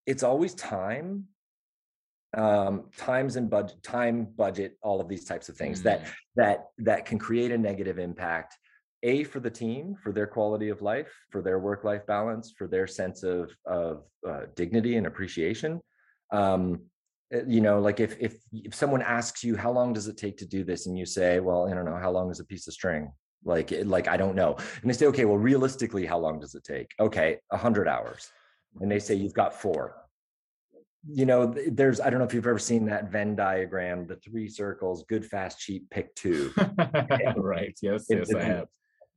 it's 0.06 0.22
always 0.22 0.54
time 0.54 1.26
um 2.38 2.86
times 2.96 3.36
and 3.36 3.50
budget 3.50 3.82
time 3.84 4.26
budget 4.38 4.78
all 4.82 5.02
of 5.02 5.10
these 5.10 5.26
types 5.26 5.50
of 5.50 5.58
things 5.58 5.82
mm. 5.82 5.84
that 5.84 6.08
that 6.36 6.68
that 6.78 7.06
can 7.06 7.20
create 7.20 7.52
a 7.52 7.58
negative 7.58 8.00
impact 8.00 8.56
a 9.04 9.24
for 9.24 9.40
the 9.40 9.50
team 9.50 9.96
for 10.02 10.12
their 10.12 10.28
quality 10.28 10.70
of 10.70 10.82
life 10.82 11.12
for 11.32 11.42
their 11.42 11.60
work 11.60 11.84
life 11.84 12.06
balance 12.06 12.54
for 12.58 12.68
their 12.68 12.88
sense 12.88 13.24
of 13.24 13.52
of 13.66 14.04
uh, 14.28 14.42
dignity 14.56 14.98
and 14.98 15.08
appreciation. 15.08 15.82
Um 16.32 16.82
eh, 17.34 17.42
you 17.48 17.62
know 17.62 17.80
like 17.80 18.00
if 18.00 18.16
if 18.20 18.36
if 18.54 18.76
someone 18.76 19.02
asks 19.02 19.44
you 19.44 19.56
how 19.56 19.72
long 19.72 19.94
does 19.94 20.08
it 20.08 20.18
take 20.18 20.38
to 20.38 20.46
do 20.46 20.64
this? 20.64 20.86
and 20.86 20.98
you 20.98 21.06
say 21.06 21.40
well 21.40 21.68
i 21.68 21.74
don't 21.74 21.86
know 21.86 21.98
how 21.98 22.12
long 22.12 22.30
is 22.32 22.40
a 22.40 22.46
piece 22.46 22.68
of 22.68 22.74
string? 22.74 23.12
Like 23.44 23.74
like 23.86 24.08
i 24.08 24.18
don't 24.18 24.36
know. 24.36 24.56
And 24.82 24.90
they 24.90 24.94
say 24.94 25.08
okay 25.08 25.26
well 25.26 25.38
realistically 25.38 26.06
how 26.06 26.20
long 26.20 26.40
does 26.40 26.56
it 26.56 26.64
take? 26.64 26.90
Okay 27.00 27.38
100 27.50 27.88
hours. 27.88 28.30
And 28.80 28.90
they 28.90 29.00
say 29.00 29.16
you've 29.16 29.34
got 29.34 29.54
four 29.54 29.96
you 31.10 31.26
know 31.26 31.54
there's 31.68 32.00
i 32.00 32.10
don't 32.10 32.20
know 32.20 32.26
if 32.26 32.34
you've 32.34 32.48
ever 32.48 32.60
seen 32.60 32.86
that 32.86 33.12
venn 33.12 33.36
diagram 33.36 34.06
the 34.06 34.16
three 34.18 34.48
circles 34.48 35.04
good 35.10 35.26
fast 35.26 35.60
cheap 35.60 35.90
pick 35.90 36.14
two. 36.16 36.52
Right. 37.36 37.78
Yes 37.82 38.06
yes 38.10 38.34
i 38.36 38.44
have. 38.44 38.68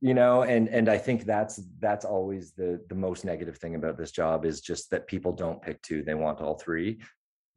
you 0.01 0.13
know 0.13 0.43
and 0.43 0.67
and 0.67 0.89
i 0.89 0.97
think 0.97 1.25
that's 1.25 1.61
that's 1.79 2.03
always 2.05 2.53
the 2.53 2.81
the 2.89 2.95
most 2.95 3.23
negative 3.23 3.57
thing 3.57 3.75
about 3.75 3.97
this 3.97 4.11
job 4.11 4.45
is 4.45 4.61
just 4.61 4.89
that 4.91 5.07
people 5.07 5.31
don't 5.31 5.61
pick 5.61 5.81
two 5.81 6.03
they 6.03 6.15
want 6.15 6.41
all 6.41 6.55
three. 6.55 6.99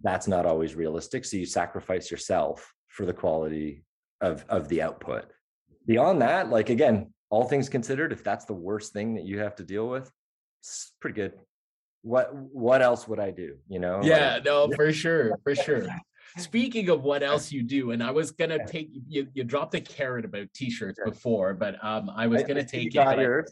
That's 0.02 0.28
not 0.28 0.47
always 0.47 0.75
realistic 0.75 1.25
so 1.25 1.37
you 1.37 1.47
sacrifice 1.47 2.11
yourself 2.11 2.73
for 2.88 3.06
the 3.06 3.14
quality 3.14 3.85
of 4.20 4.44
of 4.49 4.68
the 4.68 4.82
output. 4.82 5.26
Beyond 5.87 6.20
that 6.23 6.50
like 6.50 6.68
again 6.68 7.12
all 7.30 7.44
things 7.44 7.68
considered 7.68 8.12
if 8.12 8.23
that's 8.23 8.44
the 8.44 8.52
worst 8.52 8.92
thing 8.92 9.14
that 9.14 9.25
you 9.25 9.38
have 9.38 9.56
to 9.56 9.64
deal 9.64 9.88
with 9.88 10.11
it's 10.61 10.92
pretty 11.00 11.14
good 11.14 11.32
what 12.02 12.35
what 12.35 12.81
else 12.83 13.09
would 13.09 13.19
i 13.19 13.31
do 13.31 13.57
you 13.69 13.78
know 13.78 14.00
yeah 14.02 14.35
like, 14.35 14.45
no 14.45 14.71
for 14.75 14.93
sure 14.93 15.38
for 15.43 15.55
sure 15.55 15.87
Speaking 16.37 16.90
of 16.90 17.02
what 17.02 17.23
else 17.23 17.50
you 17.50 17.62
do, 17.62 17.93
and 17.93 18.02
I 18.02 18.11
was 18.11 18.31
gonna 18.33 18.64
take 18.67 18.90
you. 19.09 19.28
You 19.33 19.45
dropped 19.45 19.75
a 19.75 19.81
carrot 19.81 20.25
about 20.26 20.52
t-shirts 20.55 20.99
before, 21.05 21.55
but 21.55 21.83
um, 21.83 22.11
I 22.14 22.26
was 22.26 22.43
gonna 22.43 22.64
take 22.64 22.95
it. 22.95 22.99
I, 22.99 23.45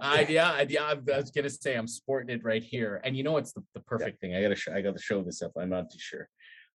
I, 0.00 0.26
yeah, 0.28 0.50
I, 0.50 0.66
yeah. 0.68 0.82
I 0.82 0.94
was 0.94 1.30
gonna 1.30 1.48
say 1.48 1.74
I'm 1.76 1.86
sporting 1.86 2.34
it 2.34 2.42
right 2.44 2.62
here, 2.62 3.00
and 3.04 3.16
you 3.16 3.22
know 3.22 3.36
it's 3.36 3.52
the, 3.52 3.62
the 3.74 3.80
perfect 3.80 4.18
yeah. 4.20 4.28
thing. 4.28 4.36
I 4.36 4.42
gotta 4.42 4.56
show, 4.56 4.74
I 4.74 4.80
gotta 4.80 5.00
show 5.00 5.22
this 5.22 5.42
up. 5.42 5.52
I'm 5.58 5.70
not 5.70 5.90
too 5.90 5.98
sure. 6.00 6.28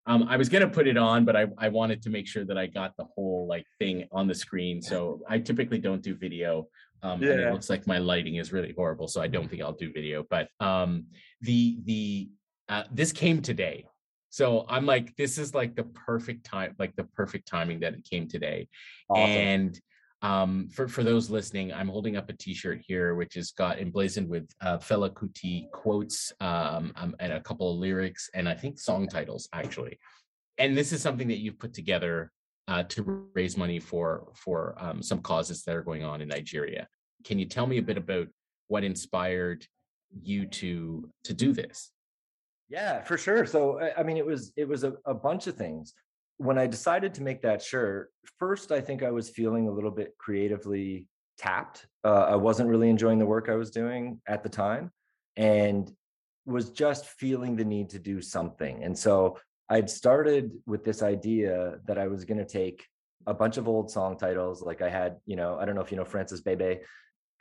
Um, 0.06 0.24
I 0.24 0.38
was 0.38 0.48
gonna 0.48 0.70
put 0.70 0.88
it 0.88 0.98
on, 0.98 1.26
but 1.26 1.36
I, 1.36 1.48
I 1.58 1.68
wanted 1.68 2.02
to 2.04 2.10
make 2.10 2.26
sure 2.26 2.46
that 2.46 2.58
I 2.58 2.66
got 2.66 2.96
the 2.98 3.06
whole 3.16 3.46
like 3.48 3.66
thing 3.80 4.08
on 4.12 4.28
the 4.28 4.36
screen. 4.36 4.82
So 4.82 5.22
I 5.30 5.40
typically 5.40 5.80
don't 5.80 6.02
do 6.02 6.16
video. 6.16 6.68
Um, 7.02 7.22
yeah. 7.22 7.32
and 7.32 7.42
it 7.42 7.54
looks 7.54 7.70
like 7.70 7.88
my 7.88 7.98
lighting 7.98 8.36
is 8.36 8.52
really 8.52 8.74
horrible, 8.76 9.08
so 9.08 9.22
I 9.22 9.28
don't 9.28 9.50
think 9.50 9.62
I'll 9.62 9.74
do 9.74 9.92
video. 9.92 10.26
But 10.30 10.50
um, 10.60 11.06
the 11.42 11.80
the 11.86 12.30
uh, 12.68 12.84
this 12.92 13.12
came 13.12 13.42
today 13.42 13.86
so 14.30 14.66
I'm 14.70 14.86
like, 14.86 15.16
this 15.16 15.38
is 15.38 15.54
like 15.54 15.76
the 15.76 15.84
perfect 15.84 16.46
time, 16.46 16.76
like 16.78 16.96
the 16.96 17.04
perfect 17.04 17.48
timing 17.48 17.80
that 17.82 17.94
it 17.94 18.08
came 18.10 18.28
today. 18.28 18.68
Awesome. 19.10 19.30
And 19.30 19.82
um, 20.22 20.70
for 20.72 20.88
for 20.88 21.04
those 21.04 21.30
listening, 21.30 21.74
I'm 21.74 21.88
holding 21.88 22.16
up 22.16 22.30
a 22.30 22.34
T-shirt 22.34 22.82
here, 22.86 23.16
which 23.16 23.36
has 23.36 23.52
got 23.52 23.80
emblazoned 23.80 24.30
with 24.30 24.50
uh, 24.62 24.78
Fela 24.78 25.10
Kuti 25.10 25.70
quotes 25.72 26.32
um, 26.42 26.94
um, 26.96 27.16
and 27.20 27.34
a 27.34 27.42
couple 27.42 27.72
of 27.72 27.80
lyrics, 27.80 28.30
and 28.34 28.48
I 28.48 28.54
think 28.54 28.80
song 28.80 29.08
titles 29.08 29.50
actually. 29.54 29.98
And 30.58 30.78
this 30.78 30.92
is 30.92 31.02
something 31.02 31.30
that 31.30 31.40
you've 31.40 31.58
put 31.58 31.74
together 31.74 32.32
uh, 32.70 32.84
to 32.84 33.28
raise 33.34 33.58
money 33.58 33.80
for 33.80 34.28
for 34.36 34.76
um, 34.78 35.02
some 35.02 35.22
causes 35.22 35.64
that 35.64 35.76
are 35.76 35.82
going 35.82 36.04
on 36.04 36.22
in 36.22 36.28
Nigeria. 36.28 36.88
Can 37.26 37.40
you 37.40 37.46
tell 37.46 37.66
me 37.66 37.80
a 37.80 37.82
bit 37.82 37.98
about 37.98 38.28
what 38.68 38.84
inspired 38.84 39.66
you 40.22 40.46
to 40.46 41.10
to 41.24 41.34
do 41.34 41.52
this? 41.52 41.92
Yeah, 42.70 43.02
for 43.02 43.18
sure. 43.18 43.48
So 43.48 43.82
I 43.98 44.04
mean, 44.04 44.18
it 44.18 44.26
was 44.26 44.54
it 44.56 44.68
was 44.68 44.84
a, 44.84 44.94
a 45.06 45.16
bunch 45.16 45.48
of 45.48 45.56
things. 45.56 45.96
When 46.38 46.60
I 46.60 46.68
decided 46.68 47.14
to 47.16 47.24
make 47.24 47.42
that 47.42 47.62
shirt, 47.62 48.12
first 48.38 48.72
I 48.72 48.80
think 48.80 49.02
I 49.02 49.12
was 49.12 49.30
feeling 49.30 49.68
a 49.68 49.72
little 49.72 49.92
bit 49.92 50.14
creatively 50.20 51.08
tapped. 51.40 51.88
Uh, 52.04 52.28
I 52.30 52.36
wasn't 52.36 52.70
really 52.70 52.90
enjoying 52.90 53.18
the 53.18 53.26
work 53.26 53.50
I 53.50 53.56
was 53.56 53.72
doing 53.72 54.22
at 54.28 54.44
the 54.44 54.50
time, 54.50 54.92
and 55.36 55.92
was 56.46 56.70
just 56.70 57.08
feeling 57.08 57.56
the 57.56 57.66
need 57.66 57.90
to 57.90 58.00
do 58.00 58.22
something. 58.22 58.84
And 58.84 58.98
so 58.98 59.38
I'd 59.70 59.90
started 59.90 60.52
with 60.66 60.84
this 60.84 61.04
idea 61.04 61.76
that 61.86 61.98
I 61.98 62.08
was 62.08 62.26
going 62.26 62.40
to 62.40 62.46
take 62.46 62.86
a 63.28 63.34
bunch 63.34 63.58
of 63.58 63.68
old 63.68 63.92
song 63.92 64.18
titles. 64.18 64.64
Like 64.64 64.82
I 64.82 64.90
had, 64.90 65.18
you 65.26 65.36
know, 65.36 65.58
I 65.60 65.66
don't 65.66 65.76
know 65.76 65.82
if 65.82 65.92
you 65.92 65.98
know 65.98 66.06
Francis 66.06 66.42
Bebey, 66.42 66.80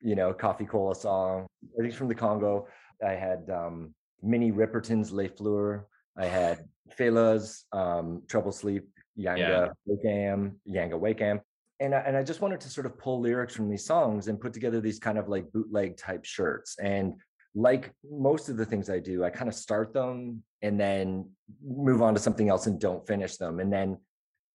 you 0.00 0.14
know, 0.14 0.32
Coffee 0.34 0.66
Cola 0.66 0.94
song. 0.94 1.46
I 1.78 1.82
think 1.82 1.94
from 1.94 2.08
the 2.08 2.14
Congo. 2.14 2.68
I 3.04 3.12
had 3.12 3.48
um, 3.50 3.94
Minnie 4.22 4.52
Riperton's 4.52 5.12
Les 5.12 5.28
Fleurs. 5.28 5.82
I 6.16 6.26
had 6.26 6.64
Fela's 6.90 7.64
um, 7.72 8.22
Trouble 8.28 8.52
Sleep, 8.52 8.88
Yanga 9.18 9.38
yeah. 9.38 9.68
Wake 9.86 10.04
Am, 10.04 10.60
Yanga 10.68 10.98
Wake 10.98 11.20
Am. 11.22 11.40
And 11.80 11.94
I, 11.94 11.98
and 12.00 12.16
I 12.16 12.24
just 12.24 12.40
wanted 12.40 12.60
to 12.60 12.68
sort 12.68 12.86
of 12.86 12.98
pull 12.98 13.20
lyrics 13.20 13.54
from 13.54 13.70
these 13.70 13.86
songs 13.86 14.26
and 14.26 14.40
put 14.40 14.52
together 14.52 14.80
these 14.80 14.98
kind 14.98 15.16
of 15.16 15.28
like 15.28 15.50
bootleg 15.52 15.96
type 15.96 16.24
shirts. 16.24 16.76
And 16.80 17.14
like 17.58 17.92
most 18.08 18.48
of 18.48 18.56
the 18.56 18.64
things 18.64 18.88
I 18.88 19.00
do, 19.00 19.24
I 19.24 19.30
kind 19.30 19.48
of 19.48 19.54
start 19.54 19.92
them 19.92 20.44
and 20.62 20.78
then 20.78 21.28
move 21.64 22.02
on 22.02 22.14
to 22.14 22.20
something 22.20 22.48
else 22.48 22.66
and 22.66 22.80
don't 22.80 23.06
finish 23.06 23.36
them. 23.36 23.58
And 23.58 23.72
then 23.72 23.98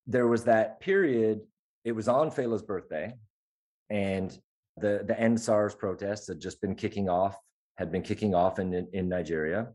there 0.08 0.28
was 0.28 0.46
that 0.46 0.80
period, 0.80 1.42
it 1.84 1.92
was 1.92 2.08
on 2.08 2.32
Fela's 2.32 2.64
birthday, 2.64 3.14
and 3.90 4.36
the 4.78 5.04
the 5.06 5.20
end 5.20 5.40
SARS 5.40 5.76
protests 5.76 6.28
had 6.28 6.40
just 6.40 6.62
been 6.62 6.76
kicking 6.76 7.10
off 7.10 7.38
had 7.78 7.92
been 7.92 8.02
kicking 8.02 8.34
off 8.34 8.60
in 8.60 8.74
in, 8.74 8.88
in 8.94 9.10
Nigeria, 9.10 9.68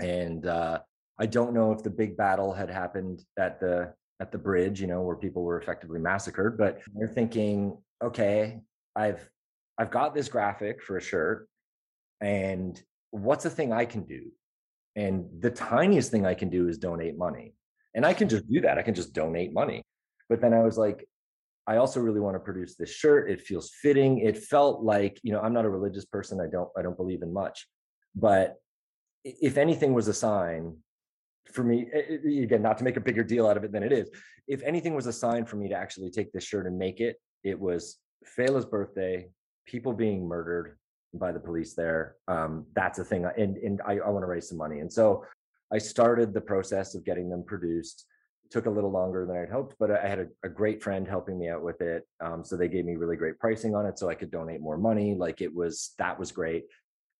and 0.00 0.46
uh, 0.46 0.80
I 1.18 1.26
don't 1.26 1.54
know 1.54 1.72
if 1.72 1.82
the 1.82 1.90
big 1.90 2.16
battle 2.16 2.52
had 2.52 2.70
happened 2.70 3.22
at 3.38 3.60
the 3.60 3.92
at 4.20 4.32
the 4.32 4.38
bridge, 4.38 4.80
you 4.80 4.88
know, 4.88 5.02
where 5.02 5.16
people 5.16 5.42
were 5.44 5.60
effectively 5.60 6.00
massacred. 6.00 6.58
But 6.58 6.80
they're 6.94 7.08
thinking, 7.08 7.78
okay, 8.02 8.60
I've 8.96 9.28
I've 9.78 9.90
got 9.90 10.14
this 10.14 10.28
graphic 10.28 10.82
for 10.82 10.96
a 10.96 11.00
shirt, 11.00 11.47
and 12.20 12.80
what's 13.10 13.44
the 13.44 13.50
thing 13.50 13.72
I 13.72 13.84
can 13.84 14.04
do? 14.04 14.30
And 14.96 15.26
the 15.40 15.50
tiniest 15.50 16.10
thing 16.10 16.26
I 16.26 16.34
can 16.34 16.50
do 16.50 16.68
is 16.68 16.78
donate 16.78 17.16
money. 17.16 17.54
And 17.94 18.04
I 18.04 18.14
can 18.14 18.28
just 18.28 18.48
do 18.50 18.60
that. 18.62 18.78
I 18.78 18.82
can 18.82 18.94
just 18.94 19.12
donate 19.12 19.52
money. 19.52 19.82
But 20.28 20.40
then 20.40 20.52
I 20.52 20.62
was 20.62 20.76
like, 20.76 21.08
I 21.66 21.76
also 21.76 22.00
really 22.00 22.20
want 22.20 22.34
to 22.34 22.40
produce 22.40 22.76
this 22.76 22.90
shirt. 22.90 23.30
It 23.30 23.42
feels 23.42 23.70
fitting. 23.82 24.18
It 24.20 24.38
felt 24.38 24.82
like, 24.82 25.20
you 25.22 25.32
know, 25.32 25.40
I'm 25.40 25.52
not 25.52 25.64
a 25.64 25.70
religious 25.70 26.04
person. 26.04 26.40
I 26.40 26.46
don't, 26.50 26.68
I 26.76 26.82
don't 26.82 26.96
believe 26.96 27.22
in 27.22 27.32
much, 27.32 27.66
but 28.14 28.56
if 29.24 29.58
anything 29.58 29.92
was 29.94 30.08
a 30.08 30.14
sign 30.14 30.76
for 31.52 31.62
me, 31.62 31.86
again, 32.42 32.62
not 32.62 32.78
to 32.78 32.84
make 32.84 32.96
a 32.96 33.00
bigger 33.00 33.22
deal 33.22 33.46
out 33.46 33.56
of 33.56 33.64
it 33.64 33.72
than 33.72 33.82
it 33.82 33.92
is, 33.92 34.10
if 34.46 34.62
anything 34.62 34.94
was 34.94 35.06
a 35.06 35.12
sign 35.12 35.44
for 35.44 35.56
me 35.56 35.68
to 35.68 35.74
actually 35.74 36.10
take 36.10 36.32
this 36.32 36.44
shirt 36.44 36.66
and 36.66 36.78
make 36.78 37.00
it, 37.00 37.20
it 37.44 37.58
was 37.58 37.98
Fela's 38.24 38.64
birthday, 38.64 39.28
people 39.66 39.92
being 39.92 40.26
murdered 40.26 40.78
by 41.18 41.32
the 41.32 41.40
police 41.40 41.74
there. 41.74 42.16
Um, 42.26 42.66
that's 42.74 42.98
a 42.98 43.04
thing. 43.04 43.26
And, 43.36 43.56
and 43.58 43.80
I, 43.86 43.98
I 43.98 44.08
want 44.10 44.22
to 44.22 44.26
raise 44.26 44.48
some 44.48 44.58
money. 44.58 44.80
And 44.80 44.92
so 44.92 45.24
I 45.72 45.78
started 45.78 46.32
the 46.32 46.40
process 46.40 46.94
of 46.94 47.04
getting 47.04 47.28
them 47.28 47.44
produced 47.44 48.06
took 48.50 48.66
a 48.66 48.70
little 48.70 48.90
longer 48.90 49.26
than 49.26 49.36
I'd 49.36 49.50
hoped, 49.50 49.76
but 49.78 49.90
I 49.90 50.06
had 50.06 50.18
a, 50.20 50.26
a 50.42 50.48
great 50.48 50.82
friend 50.82 51.06
helping 51.06 51.38
me 51.38 51.48
out 51.48 51.62
with 51.62 51.80
it. 51.80 52.06
Um, 52.20 52.44
so 52.44 52.56
they 52.56 52.68
gave 52.68 52.84
me 52.84 52.96
really 52.96 53.16
great 53.16 53.38
pricing 53.38 53.74
on 53.74 53.86
it 53.86 53.98
so 53.98 54.08
I 54.08 54.14
could 54.14 54.30
donate 54.30 54.60
more 54.60 54.78
money. 54.78 55.14
Like 55.14 55.40
it 55.40 55.54
was, 55.54 55.94
that 55.98 56.18
was 56.18 56.32
great. 56.32 56.64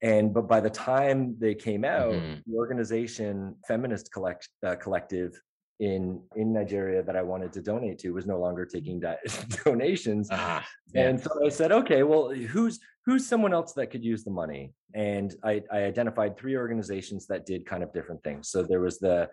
And, 0.00 0.32
but 0.32 0.48
by 0.48 0.60
the 0.60 0.70
time 0.70 1.36
they 1.38 1.54
came 1.54 1.84
out, 1.84 2.12
mm-hmm. 2.12 2.40
the 2.46 2.56
organization, 2.56 3.56
Feminist 3.66 4.12
Collect, 4.12 4.48
uh, 4.64 4.76
Collective 4.76 5.40
in, 5.80 6.22
in 6.36 6.52
Nigeria 6.52 7.02
that 7.02 7.16
I 7.16 7.22
wanted 7.22 7.52
to 7.54 7.62
donate 7.62 7.98
to 8.00 8.10
was 8.10 8.26
no 8.26 8.38
longer 8.38 8.64
taking 8.64 9.00
di- 9.00 9.18
donations. 9.64 10.28
Ah, 10.30 10.66
yeah. 10.94 11.08
And 11.08 11.20
so 11.20 11.30
I 11.44 11.48
said, 11.48 11.72
okay, 11.72 12.04
well, 12.04 12.30
who's, 12.30 12.80
who's 13.08 13.26
someone 13.26 13.54
else 13.54 13.72
that 13.72 13.90
could 13.90 14.04
use 14.04 14.22
the 14.22 14.30
money? 14.30 14.74
And 14.94 15.34
I, 15.42 15.62
I 15.72 15.78
identified 15.84 16.36
three 16.36 16.58
organizations 16.58 17.26
that 17.28 17.46
did 17.46 17.64
kind 17.64 17.82
of 17.82 17.90
different 17.94 18.22
things. 18.22 18.50
So 18.50 18.62
there 18.62 18.80
was 18.80 18.98
the 18.98 19.30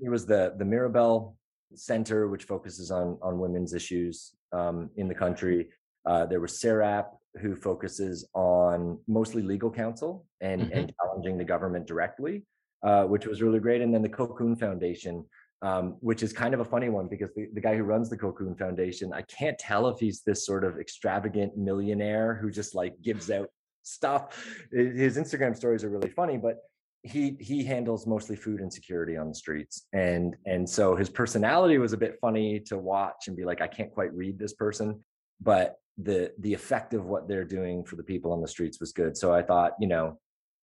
it 0.00 0.08
was 0.08 0.24
the 0.24 0.54
the 0.56 0.64
Mirabel 0.64 1.36
Center, 1.74 2.28
which 2.28 2.44
focuses 2.44 2.90
on 2.90 3.18
on 3.20 3.38
women's 3.38 3.74
issues 3.74 4.32
um, 4.52 4.88
in 4.96 5.08
the 5.08 5.14
country. 5.14 5.68
Uh, 6.06 6.24
there 6.24 6.40
was 6.40 6.58
SERAP, 6.58 7.06
who 7.42 7.54
focuses 7.54 8.26
on 8.32 8.98
mostly 9.06 9.42
legal 9.42 9.70
counsel 9.70 10.24
and, 10.40 10.62
mm-hmm. 10.62 10.78
and 10.78 10.94
challenging 10.96 11.36
the 11.36 11.44
government 11.44 11.86
directly, 11.86 12.46
uh, 12.82 13.04
which 13.04 13.26
was 13.26 13.42
really 13.42 13.60
great. 13.60 13.82
And 13.82 13.92
then 13.92 14.00
the 14.00 14.08
Cocoon 14.08 14.56
Foundation, 14.56 15.26
um, 15.62 15.96
which 16.00 16.22
is 16.22 16.32
kind 16.32 16.54
of 16.54 16.60
a 16.60 16.64
funny 16.64 16.88
one 16.88 17.08
because 17.08 17.30
the, 17.34 17.48
the 17.54 17.60
guy 17.60 17.76
who 17.76 17.82
runs 17.82 18.08
the 18.08 18.16
Cocoon 18.16 18.54
Foundation, 18.54 19.12
I 19.12 19.22
can't 19.22 19.58
tell 19.58 19.88
if 19.88 19.98
he's 19.98 20.22
this 20.22 20.46
sort 20.46 20.64
of 20.64 20.78
extravagant 20.78 21.56
millionaire 21.56 22.38
who 22.40 22.50
just 22.50 22.74
like 22.74 22.94
gives 23.02 23.30
out 23.30 23.48
stuff. 23.82 24.44
His 24.70 25.16
Instagram 25.16 25.56
stories 25.56 25.82
are 25.84 25.90
really 25.90 26.10
funny, 26.10 26.36
but 26.36 26.58
he 27.02 27.36
he 27.40 27.64
handles 27.64 28.06
mostly 28.06 28.36
food 28.36 28.60
insecurity 28.60 29.16
on 29.16 29.28
the 29.28 29.34
streets. 29.34 29.86
And 29.92 30.36
and 30.46 30.68
so 30.68 30.96
his 30.96 31.08
personality 31.08 31.78
was 31.78 31.92
a 31.92 31.96
bit 31.96 32.18
funny 32.20 32.60
to 32.66 32.76
watch 32.76 33.28
and 33.28 33.36
be 33.36 33.44
like 33.44 33.60
i 33.60 33.68
can't 33.68 33.92
quite 33.92 34.12
read 34.12 34.36
this 34.36 34.52
person 34.54 35.00
but 35.40 35.76
the 35.98 36.32
the 36.40 36.52
effect 36.52 36.94
of 36.94 37.06
what 37.06 37.28
they're 37.28 37.44
doing 37.44 37.84
for 37.84 37.96
the 37.96 38.02
people 38.02 38.32
on 38.32 38.40
the 38.40 38.48
streets 38.48 38.80
was 38.80 38.92
good. 38.92 39.16
So 39.16 39.32
i 39.32 39.42
thought 39.42 39.72
you 39.80 39.88
know 39.88 40.18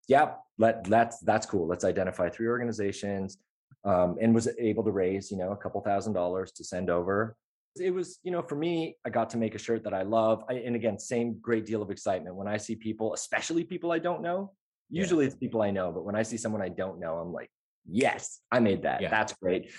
yeah 0.07 0.33
let 0.57 0.83
that's 0.85 1.19
that's 1.19 1.45
cool. 1.45 1.67
Let's 1.67 1.83
identify 1.83 2.29
three 2.29 2.47
organizations 2.47 3.37
um, 3.83 4.17
and 4.21 4.33
was 4.33 4.47
able 4.59 4.83
to 4.83 4.91
raise 4.91 5.31
you 5.31 5.37
know 5.37 5.51
a 5.51 5.57
couple 5.57 5.81
thousand 5.81 6.13
dollars 6.13 6.51
to 6.51 6.63
send 6.63 6.89
over 6.89 7.35
it 7.77 7.93
was 7.93 8.19
you 8.23 8.31
know 8.31 8.41
for 8.41 8.55
me 8.55 8.95
i 9.05 9.09
got 9.09 9.29
to 9.29 9.37
make 9.37 9.53
a 9.53 9.59
shirt 9.59 9.83
that 9.83 9.93
i 9.93 10.01
love 10.01 10.43
I, 10.49 10.53
and 10.53 10.75
again 10.75 10.97
same 10.97 11.37
great 11.41 11.65
deal 11.65 11.81
of 11.81 11.91
excitement 11.91 12.35
when 12.35 12.47
i 12.47 12.57
see 12.57 12.75
people 12.75 13.13
especially 13.13 13.63
people 13.63 13.91
i 13.91 13.99
don't 13.99 14.21
know 14.21 14.51
Usually 14.89 15.25
yeah. 15.25 15.31
it's 15.31 15.35
people 15.35 15.61
I 15.61 15.71
know, 15.71 15.91
but 15.91 16.05
when 16.05 16.15
I 16.15 16.23
see 16.23 16.37
someone 16.37 16.61
I 16.61 16.69
don't 16.69 16.99
know, 16.99 17.15
I'm 17.15 17.33
like, 17.33 17.49
yes, 17.87 18.39
I 18.51 18.59
made 18.59 18.83
that. 18.83 19.01
Yeah. 19.01 19.09
That's 19.09 19.33
great. 19.33 19.71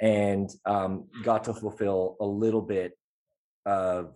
And 0.00 0.50
um, 0.64 1.06
got 1.22 1.44
to 1.44 1.54
fulfill 1.54 2.16
a 2.20 2.26
little 2.26 2.62
bit 2.62 2.92
of, 3.66 4.14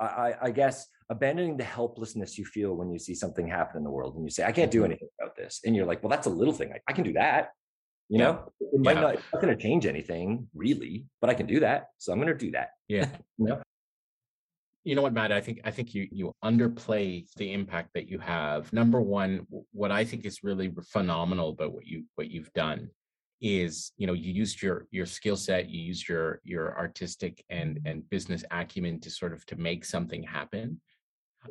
I, 0.00 0.34
I 0.40 0.50
guess, 0.50 0.86
abandoning 1.08 1.56
the 1.56 1.64
helplessness 1.64 2.38
you 2.38 2.44
feel 2.44 2.74
when 2.74 2.90
you 2.90 2.98
see 2.98 3.14
something 3.14 3.46
happen 3.46 3.78
in 3.78 3.84
the 3.84 3.90
world 3.90 4.16
and 4.16 4.24
you 4.24 4.30
say, 4.30 4.44
I 4.44 4.52
can't 4.52 4.70
do 4.70 4.78
mm-hmm. 4.78 4.86
anything 4.86 5.08
about 5.20 5.36
this. 5.36 5.60
And 5.64 5.76
you're 5.76 5.86
like, 5.86 6.02
well, 6.02 6.10
that's 6.10 6.26
a 6.26 6.30
little 6.30 6.54
thing. 6.54 6.72
I, 6.72 6.80
I 6.88 6.92
can 6.92 7.04
do 7.04 7.12
that. 7.12 7.50
You 8.12 8.18
yeah. 8.18 8.24
know, 8.24 8.52
it 8.60 8.80
might 8.80 9.00
not, 9.00 9.14
it's 9.14 9.24
not 9.32 9.40
going 9.40 9.56
to 9.56 9.62
change 9.62 9.86
anything 9.86 10.46
really, 10.54 11.06
but 11.22 11.30
I 11.30 11.34
can 11.34 11.46
do 11.46 11.60
that. 11.60 11.86
So 11.96 12.12
I'm 12.12 12.18
going 12.18 12.28
to 12.28 12.34
do 12.34 12.50
that. 12.50 12.68
Yeah. 12.86 13.08
you 13.38 13.46
know? 13.46 13.62
you 14.84 14.96
know 14.96 15.02
what 15.02 15.12
matt 15.12 15.30
i 15.30 15.40
think 15.40 15.60
i 15.64 15.70
think 15.70 15.94
you 15.94 16.08
you 16.10 16.34
underplay 16.44 17.24
the 17.36 17.52
impact 17.52 17.90
that 17.94 18.08
you 18.08 18.18
have 18.18 18.72
number 18.72 19.00
one 19.00 19.46
what 19.70 19.92
i 19.92 20.04
think 20.04 20.24
is 20.24 20.42
really 20.42 20.72
phenomenal 20.90 21.50
about 21.50 21.72
what 21.72 21.86
you 21.86 22.04
what 22.16 22.28
you've 22.28 22.52
done 22.52 22.90
is 23.40 23.92
you 23.96 24.08
know 24.08 24.12
you 24.12 24.32
used 24.32 24.60
your 24.60 24.86
your 24.90 25.06
skill 25.06 25.36
set 25.36 25.70
you 25.70 25.80
used 25.80 26.08
your 26.08 26.40
your 26.42 26.76
artistic 26.76 27.44
and 27.48 27.78
and 27.84 28.08
business 28.10 28.44
acumen 28.50 28.98
to 28.98 29.08
sort 29.08 29.32
of 29.32 29.46
to 29.46 29.54
make 29.54 29.84
something 29.84 30.22
happen 30.24 30.80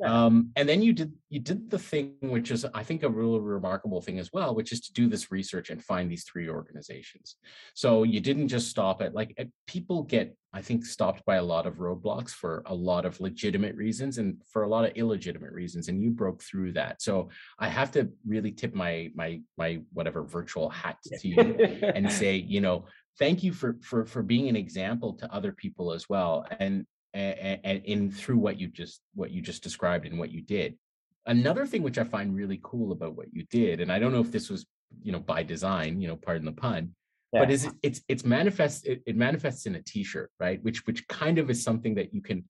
yeah. 0.00 0.24
Um, 0.24 0.50
and 0.56 0.68
then 0.68 0.82
you 0.82 0.92
did 0.92 1.12
you 1.28 1.40
did 1.40 1.70
the 1.70 1.78
thing 1.78 2.14
which 2.20 2.50
is 2.50 2.64
I 2.74 2.82
think 2.82 3.02
a 3.02 3.08
really 3.08 3.40
remarkable 3.40 4.00
thing 4.00 4.18
as 4.18 4.32
well, 4.32 4.54
which 4.54 4.72
is 4.72 4.80
to 4.82 4.92
do 4.92 5.08
this 5.08 5.30
research 5.30 5.70
and 5.70 5.82
find 5.82 6.10
these 6.10 6.24
three 6.24 6.48
organizations. 6.48 7.36
So 7.74 8.02
you 8.02 8.20
didn't 8.20 8.48
just 8.48 8.68
stop 8.68 9.02
at 9.02 9.14
like 9.14 9.48
people 9.66 10.02
get 10.02 10.36
I 10.54 10.60
think 10.60 10.84
stopped 10.84 11.24
by 11.24 11.36
a 11.36 11.42
lot 11.42 11.66
of 11.66 11.76
roadblocks 11.76 12.30
for 12.30 12.62
a 12.66 12.74
lot 12.74 13.06
of 13.06 13.20
legitimate 13.20 13.74
reasons 13.74 14.18
and 14.18 14.36
for 14.46 14.64
a 14.64 14.68
lot 14.68 14.84
of 14.84 14.92
illegitimate 14.96 15.52
reasons, 15.52 15.88
and 15.88 16.02
you 16.02 16.10
broke 16.10 16.42
through 16.42 16.72
that. 16.72 17.00
So 17.00 17.30
I 17.58 17.68
have 17.68 17.90
to 17.92 18.10
really 18.26 18.52
tip 18.52 18.74
my 18.74 19.10
my 19.14 19.40
my 19.56 19.80
whatever 19.92 20.22
virtual 20.22 20.68
hat 20.70 20.98
to 21.04 21.28
you 21.28 21.38
and 21.94 22.10
say 22.10 22.36
you 22.36 22.60
know 22.60 22.86
thank 23.18 23.42
you 23.42 23.52
for 23.52 23.76
for 23.82 24.04
for 24.04 24.22
being 24.22 24.48
an 24.48 24.56
example 24.56 25.14
to 25.14 25.32
other 25.32 25.52
people 25.52 25.92
as 25.92 26.08
well 26.08 26.46
and 26.60 26.86
and, 27.14 27.60
and 27.64 27.84
in 27.84 28.10
through 28.10 28.38
what 28.38 28.58
you 28.58 28.68
just 28.68 29.00
what 29.14 29.30
you 29.30 29.42
just 29.42 29.62
described 29.62 30.06
and 30.06 30.18
what 30.18 30.30
you 30.30 30.42
did. 30.42 30.76
Another 31.26 31.66
thing 31.66 31.82
which 31.82 31.98
i 31.98 32.04
find 32.04 32.34
really 32.34 32.58
cool 32.62 32.90
about 32.90 33.14
what 33.14 33.32
you 33.32 33.44
did 33.48 33.80
and 33.80 33.92
i 33.92 33.98
don't 34.00 34.12
know 34.12 34.20
if 34.20 34.32
this 34.32 34.50
was 34.50 34.66
you 35.02 35.12
know 35.12 35.20
by 35.20 35.42
design 35.42 36.00
you 36.00 36.08
know 36.08 36.16
pardon 36.16 36.44
the 36.44 36.52
pun 36.52 36.94
yeah. 37.32 37.40
but 37.40 37.50
is 37.50 37.64
it, 37.64 37.72
it's 37.82 38.00
it's 38.08 38.24
manifest 38.24 38.86
it, 38.86 39.02
it 39.06 39.16
manifests 39.16 39.66
in 39.66 39.74
a 39.74 39.82
t-shirt 39.82 40.30
right? 40.38 40.62
Which 40.62 40.86
which 40.86 41.06
kind 41.08 41.38
of 41.38 41.50
is 41.50 41.62
something 41.62 41.94
that 41.94 42.12
you 42.12 42.20
can 42.20 42.44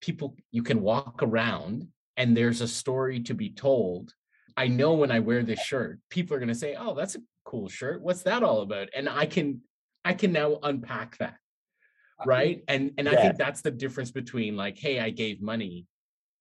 people 0.00 0.36
you 0.52 0.62
can 0.62 0.82
walk 0.82 1.22
around 1.22 1.88
and 2.16 2.36
there's 2.36 2.60
a 2.60 2.68
story 2.68 3.20
to 3.20 3.34
be 3.34 3.50
told. 3.50 4.12
I 4.56 4.66
know 4.66 4.94
when 4.94 5.10
i 5.10 5.20
wear 5.20 5.42
this 5.42 5.60
shirt 5.60 6.00
people 6.10 6.36
are 6.36 6.40
going 6.40 6.48
to 6.48 6.54
say 6.54 6.76
oh 6.78 6.94
that's 6.94 7.14
a 7.14 7.20
cool 7.44 7.68
shirt. 7.68 8.02
What's 8.02 8.22
that 8.22 8.42
all 8.42 8.62
about? 8.62 8.88
And 8.94 9.08
i 9.08 9.26
can 9.26 9.62
i 10.04 10.12
can 10.12 10.32
now 10.32 10.58
unpack 10.62 11.16
that 11.18 11.36
right? 12.26 12.58
Mm-hmm. 12.58 12.74
And 12.74 12.92
and 12.98 13.06
yeah. 13.06 13.18
i 13.18 13.22
think 13.22 13.36
that's 13.36 13.62
the 13.62 13.70
difference 13.70 14.10
between 14.10 14.56
like 14.56 14.78
hey 14.78 15.00
i 15.00 15.10
gave 15.10 15.40
money 15.40 15.86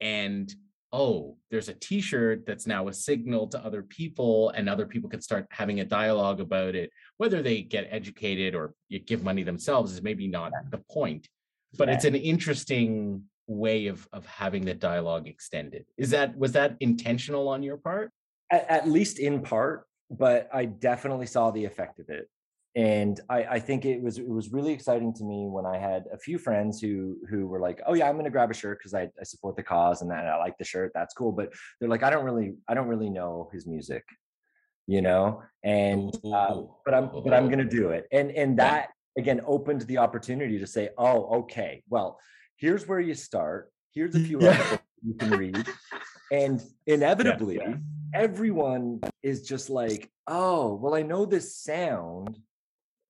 and 0.02 0.54
oh 0.94 1.36
there's 1.52 1.70
a 1.70 1.74
t-shirt 1.74 2.46
that's 2.46 2.66
now 2.66 2.88
a 2.88 2.94
signal 2.94 3.48
to 3.48 3.64
other 3.64 3.84
people 3.84 4.50
and 4.52 4.70
other 4.70 4.86
people 4.86 5.10
can 5.10 5.22
start 5.22 5.46
having 5.52 5.82
a 5.82 5.86
dialogue 5.86 6.40
about 6.40 6.76
it. 6.76 6.90
Whether 7.18 7.42
they 7.42 7.62
get 7.62 7.88
educated 7.92 8.56
or 8.56 8.74
give 9.06 9.24
money 9.24 9.44
themselves 9.44 9.92
is 9.94 10.02
maybe 10.02 10.28
not 10.28 10.52
the 10.72 10.80
point 10.90 11.28
but 11.78 11.90
yeah. 11.90 11.96
it's 11.96 12.06
an 12.06 12.16
interesting 12.16 13.24
way 13.48 13.88
of 13.88 14.08
of 14.14 14.26
having 14.26 14.64
the 14.66 14.74
dialogue 14.74 15.28
extended. 15.28 15.86
Is 15.98 16.10
that 16.12 16.38
was 16.38 16.54
that 16.54 16.78
intentional 16.80 17.50
on 17.50 17.64
your 17.64 17.78
part? 17.78 18.12
At, 18.50 18.70
at 18.70 18.88
least 18.88 19.20
in 19.20 19.42
part 19.42 19.88
but 20.10 20.50
i 20.54 20.66
definitely 20.66 21.26
saw 21.26 21.52
the 21.52 21.66
effect 21.66 22.00
of 22.00 22.10
it 22.10 22.30
and 22.78 23.20
I, 23.28 23.44
I, 23.44 23.60
think 23.60 23.86
it 23.86 24.00
was 24.04 24.20
it 24.20 24.30
was 24.30 24.54
really 24.54 24.72
exciting 24.72 25.12
to 25.16 25.24
me 25.24 25.48
when 25.48 25.66
I 25.66 25.78
had 25.80 26.04
a 26.14 26.18
few 26.18 26.38
friends 26.38 26.80
who 26.80 27.18
who 27.28 27.48
were 27.48 27.60
like, 27.60 27.82
oh 27.88 27.96
yeah, 27.96 28.08
I'm 28.08 28.14
going 28.14 28.26
to 28.26 28.32
grab 28.32 28.52
a 28.52 28.54
shirt 28.54 28.78
because 28.78 28.94
I, 28.94 29.10
I 29.20 29.24
support 29.24 29.56
the 29.56 29.64
cause 29.64 30.04
and 30.04 30.12
that 30.12 30.28
I 30.28 30.38
like 30.38 30.60
the 30.60 30.64
shirt. 30.64 30.92
That's 30.94 31.16
cool. 31.16 31.32
But 31.32 31.54
they're 31.80 31.90
like, 31.90 32.04
I 32.04 32.12
don't 32.12 32.24
really 32.24 32.54
I 32.70 32.76
don't 32.76 32.88
really 32.88 33.10
know 33.10 33.50
his 33.52 33.66
music, 33.66 34.04
you 34.86 35.02
know. 35.02 35.42
And 35.64 36.16
uh, 36.24 36.62
but 36.86 36.94
I'm 36.94 37.10
but 37.24 37.34
I'm 37.34 37.48
going 37.48 37.58
to 37.58 37.66
do 37.66 37.90
it. 37.90 38.06
And 38.12 38.30
and 38.30 38.60
that 38.60 38.90
again 39.18 39.42
opened 39.48 39.82
the 39.82 39.98
opportunity 39.98 40.60
to 40.60 40.68
say, 40.68 40.90
oh 41.00 41.40
okay, 41.40 41.82
well 41.90 42.20
here's 42.58 42.88
where 42.88 43.00
you 43.00 43.16
start. 43.16 43.72
Here's 43.92 44.14
a 44.14 44.20
few 44.20 44.40
you 45.04 45.16
can 45.16 45.32
read, 45.32 45.68
and 46.32 46.62
inevitably. 46.86 47.56
Yeah, 47.56 47.70
yeah. 47.70 47.76
Everyone 48.14 49.02
is 49.22 49.42
just 49.42 49.70
like, 49.70 50.10
oh, 50.28 50.76
well, 50.76 50.96
I 50.96 51.02
know 51.02 51.26
this 51.26 51.58
sound, 51.58 52.40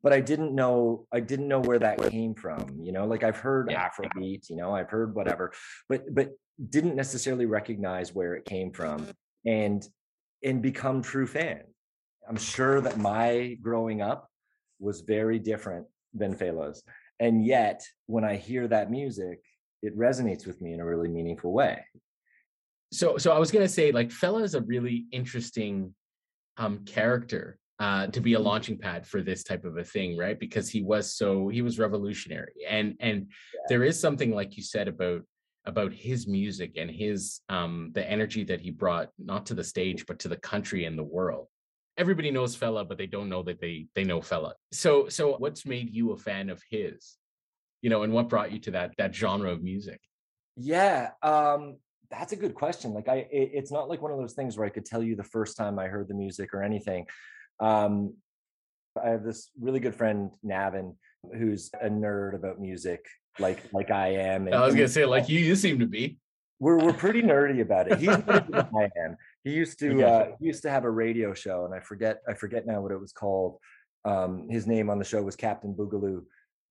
but 0.07 0.13
I 0.13 0.21
didn't 0.21 0.55
know 0.55 1.05
I 1.11 1.19
didn't 1.19 1.49
know 1.49 1.59
where 1.59 1.79
that 1.79 2.01
came 2.09 2.33
from. 2.33 2.79
You 2.81 2.93
know, 2.93 3.05
like 3.05 3.25
I've 3.25 3.35
heard 3.35 3.69
yeah. 3.69 3.89
Afrobeat, 3.89 4.49
you 4.49 4.55
know, 4.55 4.73
I've 4.73 4.89
heard 4.89 5.13
whatever, 5.13 5.51
but 5.89 6.15
but 6.15 6.29
didn't 6.69 6.95
necessarily 6.95 7.45
recognize 7.45 8.15
where 8.15 8.33
it 8.35 8.45
came 8.45 8.71
from 8.71 9.05
and 9.45 9.85
and 10.45 10.61
become 10.61 11.01
true 11.01 11.27
fan. 11.27 11.63
I'm 12.25 12.37
sure 12.37 12.79
that 12.79 12.97
my 12.97 13.57
growing 13.61 14.01
up 14.01 14.29
was 14.79 15.01
very 15.01 15.39
different 15.39 15.87
than 16.13 16.33
Fela's. 16.33 16.83
And 17.19 17.45
yet 17.45 17.83
when 18.05 18.23
I 18.23 18.37
hear 18.37 18.65
that 18.69 18.89
music, 18.89 19.41
it 19.81 19.93
resonates 19.99 20.47
with 20.47 20.61
me 20.61 20.71
in 20.71 20.79
a 20.79 20.85
really 20.85 21.09
meaningful 21.09 21.51
way. 21.51 21.83
So 22.93 23.17
so 23.17 23.33
I 23.33 23.39
was 23.39 23.51
gonna 23.51 23.67
say 23.67 23.91
like 23.91 24.07
Fela 24.07 24.41
is 24.41 24.55
a 24.55 24.61
really 24.61 25.07
interesting 25.11 25.93
um 26.55 26.85
character 26.85 27.59
uh, 27.79 28.07
to 28.07 28.21
be 28.21 28.33
a 28.33 28.39
launching 28.39 28.77
pad 28.77 29.05
for 29.05 29.21
this 29.21 29.43
type 29.43 29.63
of 29.63 29.77
a 29.77 29.83
thing, 29.83 30.17
right? 30.17 30.39
Because 30.39 30.69
he 30.69 30.81
was 30.81 31.13
so 31.13 31.47
he 31.47 31.61
was 31.61 31.79
revolutionary, 31.79 32.53
and 32.67 32.95
and 32.99 33.27
yeah. 33.53 33.61
there 33.69 33.83
is 33.83 33.99
something 33.99 34.33
like 34.33 34.57
you 34.57 34.63
said 34.63 34.87
about 34.87 35.21
about 35.65 35.93
his 35.93 36.27
music 36.27 36.77
and 36.77 36.89
his 36.89 37.41
um 37.49 37.91
the 37.93 38.09
energy 38.09 38.43
that 38.43 38.61
he 38.61 38.71
brought 38.71 39.09
not 39.19 39.45
to 39.45 39.53
the 39.53 39.63
stage 39.63 40.05
but 40.05 40.17
to 40.19 40.29
the 40.29 40.37
country 40.37 40.85
and 40.85 40.97
the 40.97 41.03
world. 41.03 41.47
Everybody 41.97 42.31
knows 42.31 42.55
Fela, 42.55 42.87
but 42.87 42.97
they 42.97 43.07
don't 43.07 43.29
know 43.29 43.43
that 43.43 43.59
they 43.59 43.87
they 43.93 44.03
know 44.03 44.21
Fela. 44.21 44.53
So 44.71 45.07
so 45.09 45.35
what's 45.37 45.65
made 45.65 45.93
you 45.93 46.11
a 46.11 46.17
fan 46.17 46.49
of 46.49 46.61
his? 46.69 47.17
You 47.81 47.91
know, 47.91 48.01
and 48.03 48.11
what 48.11 48.29
brought 48.29 48.51
you 48.51 48.59
to 48.59 48.71
that 48.71 48.93
that 48.97 49.13
genre 49.13 49.51
of 49.51 49.61
music? 49.61 49.99
Yeah, 50.55 51.11
um, 51.21 51.77
that's 52.09 52.33
a 52.33 52.35
good 52.35 52.55
question. 52.55 52.93
Like 52.93 53.07
I, 53.07 53.27
it, 53.31 53.51
it's 53.53 53.71
not 53.71 53.89
like 53.89 54.01
one 54.01 54.11
of 54.11 54.17
those 54.17 54.33
things 54.33 54.57
where 54.57 54.65
I 54.65 54.71
could 54.71 54.85
tell 54.85 55.03
you 55.03 55.15
the 55.15 55.23
first 55.23 55.57
time 55.57 55.77
I 55.77 55.87
heard 55.87 56.07
the 56.07 56.15
music 56.15 56.53
or 56.53 56.63
anything. 56.63 57.05
Um, 57.59 58.13
I 59.01 59.09
have 59.09 59.23
this 59.23 59.51
really 59.59 59.79
good 59.79 59.95
friend, 59.95 60.31
Navin, 60.45 60.95
who's 61.33 61.69
a 61.81 61.89
nerd 61.89 62.35
about 62.35 62.59
music, 62.59 63.05
like 63.39 63.61
like 63.73 63.91
I 63.91 64.09
am. 64.09 64.47
And, 64.47 64.55
I 64.55 64.65
was 64.65 64.75
gonna 64.75 64.87
say, 64.87 65.05
like 65.05 65.29
you, 65.29 65.39
you 65.39 65.55
seem 65.55 65.79
to 65.79 65.85
be. 65.85 66.17
We're 66.59 66.77
we're 66.77 66.93
pretty 66.93 67.21
nerdy 67.21 67.61
about 67.61 67.91
it. 67.91 67.99
He's 67.99 68.09
I 68.09 68.89
am. 69.03 69.17
He 69.43 69.51
used 69.51 69.79
to 69.79 70.03
uh, 70.03 70.27
he 70.39 70.47
used 70.47 70.63
to 70.63 70.69
have 70.69 70.83
a 70.83 70.89
radio 70.89 71.33
show, 71.33 71.65
and 71.65 71.73
I 71.73 71.79
forget 71.79 72.21
I 72.27 72.33
forget 72.33 72.65
now 72.65 72.81
what 72.81 72.91
it 72.91 72.99
was 72.99 73.11
called. 73.11 73.59
Um, 74.05 74.47
his 74.49 74.65
name 74.65 74.89
on 74.89 74.99
the 74.99 75.05
show 75.05 75.21
was 75.21 75.35
Captain 75.35 75.73
Boogaloo, 75.73 76.23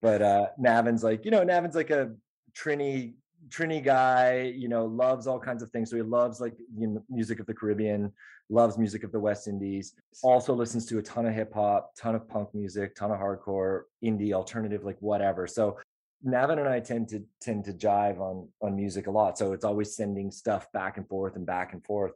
but 0.02 0.22
uh, 0.22 0.46
Navin's 0.60 1.04
like 1.04 1.24
you 1.24 1.30
know 1.30 1.44
Navin's 1.44 1.76
like 1.76 1.90
a 1.90 2.12
Trini 2.56 3.14
Trini 3.48 3.82
guy, 3.82 4.52
you 4.56 4.68
know, 4.68 4.86
loves 4.86 5.26
all 5.26 5.38
kinds 5.38 5.62
of 5.62 5.70
things. 5.70 5.90
So 5.90 5.96
he 5.96 6.02
loves 6.02 6.40
like 6.40 6.54
you 6.76 6.86
know, 6.88 7.02
music 7.08 7.40
of 7.40 7.46
the 7.46 7.54
Caribbean, 7.54 8.12
loves 8.48 8.78
music 8.78 9.04
of 9.04 9.12
the 9.12 9.20
West 9.20 9.48
Indies. 9.48 9.94
Also 10.22 10.54
listens 10.54 10.86
to 10.86 10.98
a 10.98 11.02
ton 11.02 11.26
of 11.26 11.34
hip 11.34 11.52
hop, 11.54 11.92
ton 11.96 12.14
of 12.14 12.28
punk 12.28 12.54
music, 12.54 12.94
ton 12.94 13.10
of 13.10 13.18
hardcore, 13.18 13.82
indie, 14.04 14.32
alternative, 14.32 14.84
like 14.84 14.96
whatever. 15.00 15.46
So 15.46 15.78
Navin 16.24 16.58
and 16.58 16.68
I 16.68 16.80
tend 16.80 17.08
to 17.10 17.22
tend 17.40 17.64
to 17.66 17.72
jive 17.72 18.18
on 18.20 18.48
on 18.62 18.76
music 18.76 19.06
a 19.06 19.10
lot. 19.10 19.38
So 19.38 19.52
it's 19.52 19.64
always 19.64 19.94
sending 19.94 20.30
stuff 20.30 20.70
back 20.72 20.96
and 20.96 21.08
forth 21.08 21.36
and 21.36 21.46
back 21.46 21.72
and 21.72 21.84
forth. 21.84 22.12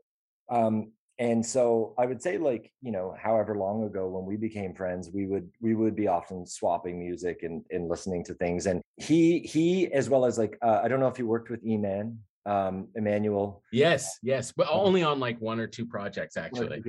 Um, 0.50 0.92
and 1.20 1.44
so 1.44 1.94
i 1.98 2.06
would 2.06 2.20
say 2.20 2.38
like 2.38 2.72
you 2.80 2.90
know 2.90 3.14
however 3.22 3.54
long 3.54 3.84
ago 3.84 4.08
when 4.08 4.24
we 4.24 4.36
became 4.36 4.74
friends 4.74 5.10
we 5.12 5.26
would 5.26 5.48
we 5.60 5.74
would 5.74 5.94
be 5.94 6.08
often 6.08 6.46
swapping 6.46 6.98
music 6.98 7.42
and, 7.42 7.62
and 7.70 7.88
listening 7.88 8.24
to 8.24 8.34
things. 8.34 8.66
And 8.66 8.80
he 8.96 9.40
he 9.40 9.92
as 9.92 10.08
well 10.08 10.24
as 10.24 10.38
like 10.38 10.58
uh, 10.62 10.80
i 10.82 10.88
don't 10.88 10.98
know 10.98 11.08
if 11.08 11.18
you 11.18 11.26
worked 11.26 11.50
with 11.50 11.64
e-man 11.64 12.18
um 12.46 12.88
emmanuel? 12.96 13.62
Yes 13.70 14.18
yes 14.22 14.50
but 14.50 14.66
only 14.70 15.02
on 15.02 15.20
like 15.20 15.38
one 15.40 15.60
or 15.60 15.66
two 15.66 15.86
projects 15.86 16.36
actually. 16.36 16.82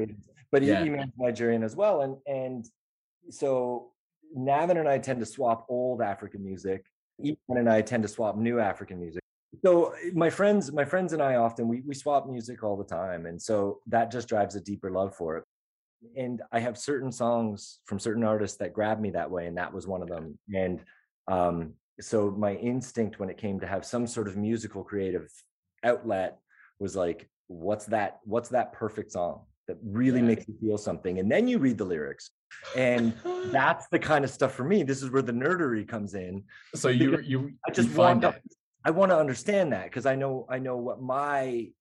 but 0.51 0.63
yeah. 0.63 0.83
e-man's 0.83 1.13
nigerian 1.17 1.63
as 1.63 1.75
well 1.75 2.01
and 2.01 2.15
and 2.25 2.65
so 3.29 3.91
navin 4.37 4.79
and 4.79 4.87
i 4.87 4.97
tend 4.97 5.19
to 5.19 5.25
swap 5.25 5.65
old 5.69 6.01
african 6.01 6.43
music. 6.43 6.85
E-man 7.23 7.59
and 7.59 7.69
i 7.69 7.81
tend 7.81 8.03
to 8.03 8.09
swap 8.09 8.37
new 8.37 8.59
african 8.59 8.99
music 8.99 9.20
so 9.63 9.93
my 10.13 10.29
friends 10.29 10.71
my 10.71 10.85
friends 10.85 11.13
and 11.13 11.21
i 11.21 11.35
often 11.35 11.67
we, 11.67 11.81
we 11.81 11.93
swap 11.93 12.27
music 12.27 12.63
all 12.63 12.77
the 12.77 12.83
time 12.83 13.25
and 13.25 13.41
so 13.41 13.79
that 13.87 14.11
just 14.11 14.27
drives 14.27 14.55
a 14.55 14.61
deeper 14.61 14.89
love 14.89 15.15
for 15.15 15.37
it. 15.37 15.43
And 16.15 16.41
i 16.51 16.59
have 16.59 16.77
certain 16.77 17.11
songs 17.11 17.79
from 17.85 17.99
certain 17.99 18.23
artists 18.23 18.57
that 18.57 18.73
grab 18.73 18.99
me 18.99 19.11
that 19.11 19.29
way 19.29 19.47
and 19.47 19.57
that 19.57 19.73
was 19.73 19.87
one 19.87 20.01
of 20.01 20.07
them. 20.07 20.37
And 20.53 20.81
um, 21.27 21.73
so 21.99 22.31
my 22.31 22.55
instinct 22.55 23.19
when 23.19 23.29
it 23.29 23.37
came 23.37 23.59
to 23.59 23.67
have 23.67 23.85
some 23.85 24.07
sort 24.07 24.27
of 24.27 24.37
musical 24.37 24.83
creative 24.83 25.29
outlet 25.83 26.39
was 26.79 26.95
like 26.95 27.29
what's 27.47 27.85
that 27.85 28.19
what's 28.23 28.49
that 28.49 28.71
perfect 28.73 29.11
song 29.11 29.41
that 29.67 29.77
really 29.83 30.19
yeah. 30.19 30.25
makes 30.25 30.47
you 30.47 30.55
feel 30.59 30.77
something? 30.77 31.19
And 31.19 31.31
then 31.31 31.47
you 31.47 31.59
read 31.59 31.77
the 31.77 31.85
lyrics. 31.85 32.31
And 32.75 33.13
that's 33.51 33.87
the 33.91 33.99
kind 33.99 34.25
of 34.25 34.31
stuff 34.31 34.53
for 34.53 34.63
me. 34.63 34.83
This 34.83 35.03
is 35.03 35.11
where 35.11 35.21
the 35.21 35.31
nerdery 35.33 35.87
comes 35.87 36.15
in 36.15 36.43
so 36.73 36.87
you 36.87 37.19
you 37.21 37.51
i 37.67 37.71
just 37.71 37.89
you 37.89 37.95
want 37.95 38.25
I 38.83 38.91
want 38.91 39.11
to 39.11 39.17
understand 39.17 39.73
that 39.73 39.85
because 39.85 40.05
I 40.05 40.15
know 40.15 40.45
I 40.49 40.59
know 40.59 40.77
what 40.77 41.01
my 41.01 41.71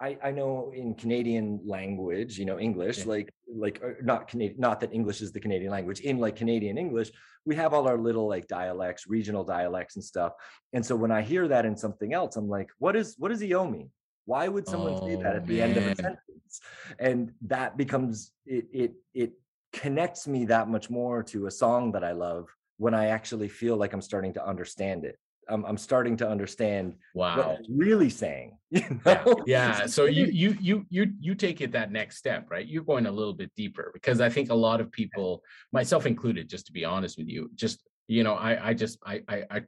I, 0.00 0.16
I 0.22 0.30
know 0.30 0.72
in 0.74 0.94
Canadian 0.94 1.60
language, 1.64 2.38
you 2.38 2.44
know, 2.44 2.58
English, 2.58 2.98
yeah. 2.98 3.06
like 3.06 3.34
like 3.52 3.80
er, 3.82 3.98
not 4.02 4.28
Canadian, 4.28 4.60
not 4.60 4.80
that 4.80 4.92
English 4.92 5.20
is 5.20 5.32
the 5.32 5.40
Canadian 5.40 5.72
language. 5.72 6.00
In 6.00 6.18
like 6.18 6.36
Canadian 6.36 6.78
English, 6.78 7.10
we 7.44 7.56
have 7.56 7.74
all 7.74 7.88
our 7.88 7.98
little 7.98 8.28
like 8.28 8.46
dialects, 8.46 9.08
regional 9.08 9.42
dialects 9.42 9.96
and 9.96 10.04
stuff. 10.04 10.34
And 10.72 10.84
so 10.84 10.94
when 10.94 11.10
I 11.10 11.22
hear 11.22 11.48
that 11.48 11.66
in 11.66 11.76
something 11.76 12.12
else, 12.12 12.36
I'm 12.36 12.48
like, 12.48 12.70
what 12.78 12.94
is 12.94 13.16
what 13.18 13.30
does 13.30 13.40
he 13.40 13.54
owe 13.54 13.68
me? 13.68 13.88
Why 14.24 14.46
would 14.46 14.68
someone 14.68 14.94
oh, 14.94 15.06
say 15.06 15.16
that 15.16 15.34
oh, 15.34 15.36
at 15.36 15.46
the 15.46 15.58
man. 15.58 15.68
end 15.70 15.76
of 15.78 15.86
a 15.86 15.96
sentence? 15.96 16.60
And 16.98 17.32
that 17.42 17.76
becomes 17.76 18.32
it 18.46 18.66
it 18.72 18.92
it 19.14 19.32
connects 19.72 20.28
me 20.28 20.44
that 20.46 20.68
much 20.68 20.90
more 20.90 21.22
to 21.24 21.46
a 21.46 21.50
song 21.50 21.92
that 21.92 22.04
I 22.04 22.12
love 22.12 22.46
when 22.76 22.94
I 22.94 23.06
actually 23.06 23.48
feel 23.48 23.76
like 23.76 23.92
I'm 23.92 24.02
starting 24.02 24.32
to 24.34 24.46
understand 24.46 25.04
it. 25.04 25.18
I'm, 25.48 25.64
I'm 25.64 25.76
starting 25.76 26.16
to 26.18 26.28
understand 26.28 26.94
wow. 27.14 27.58
really 27.68 28.10
saying. 28.10 28.54
You 28.70 29.00
know? 29.06 29.44
Yeah. 29.46 29.78
yeah. 29.78 29.86
So 29.86 30.04
you 30.04 30.26
you 30.42 30.54
you 30.60 30.86
you 30.90 31.06
you 31.20 31.34
take 31.34 31.62
it 31.62 31.72
that 31.72 31.90
next 31.90 32.18
step, 32.18 32.50
right? 32.50 32.66
You're 32.66 32.84
going 32.84 33.06
a 33.06 33.10
little 33.10 33.32
bit 33.32 33.50
deeper 33.56 33.90
because 33.94 34.20
I 34.20 34.28
think 34.28 34.50
a 34.50 34.54
lot 34.54 34.82
of 34.82 34.92
people, 34.92 35.42
myself 35.72 36.04
included, 36.04 36.50
just 36.50 36.66
to 36.66 36.72
be 36.72 36.84
honest 36.84 37.16
with 37.16 37.28
you, 37.28 37.50
just 37.54 37.82
you 38.08 38.24
know, 38.24 38.34
I 38.34 38.68
I 38.68 38.74
just 38.74 38.98
I 39.06 39.22
I 39.26 39.44
I, 39.50 39.62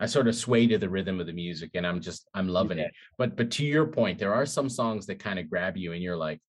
I 0.00 0.06
sort 0.06 0.26
of 0.26 0.34
sway 0.34 0.66
to 0.66 0.78
the 0.78 0.88
rhythm 0.88 1.20
of 1.20 1.26
the 1.28 1.32
music 1.32 1.70
and 1.74 1.86
I'm 1.86 2.00
just 2.00 2.28
I'm 2.34 2.48
loving 2.48 2.78
yeah. 2.78 2.86
it. 2.86 2.92
But 3.18 3.36
but 3.36 3.52
to 3.52 3.64
your 3.64 3.86
point, 3.86 4.18
there 4.18 4.34
are 4.34 4.46
some 4.46 4.68
songs 4.68 5.06
that 5.06 5.20
kind 5.20 5.38
of 5.38 5.48
grab 5.48 5.76
you 5.76 5.92
and 5.92 6.02
you're 6.02 6.16
like, 6.16 6.40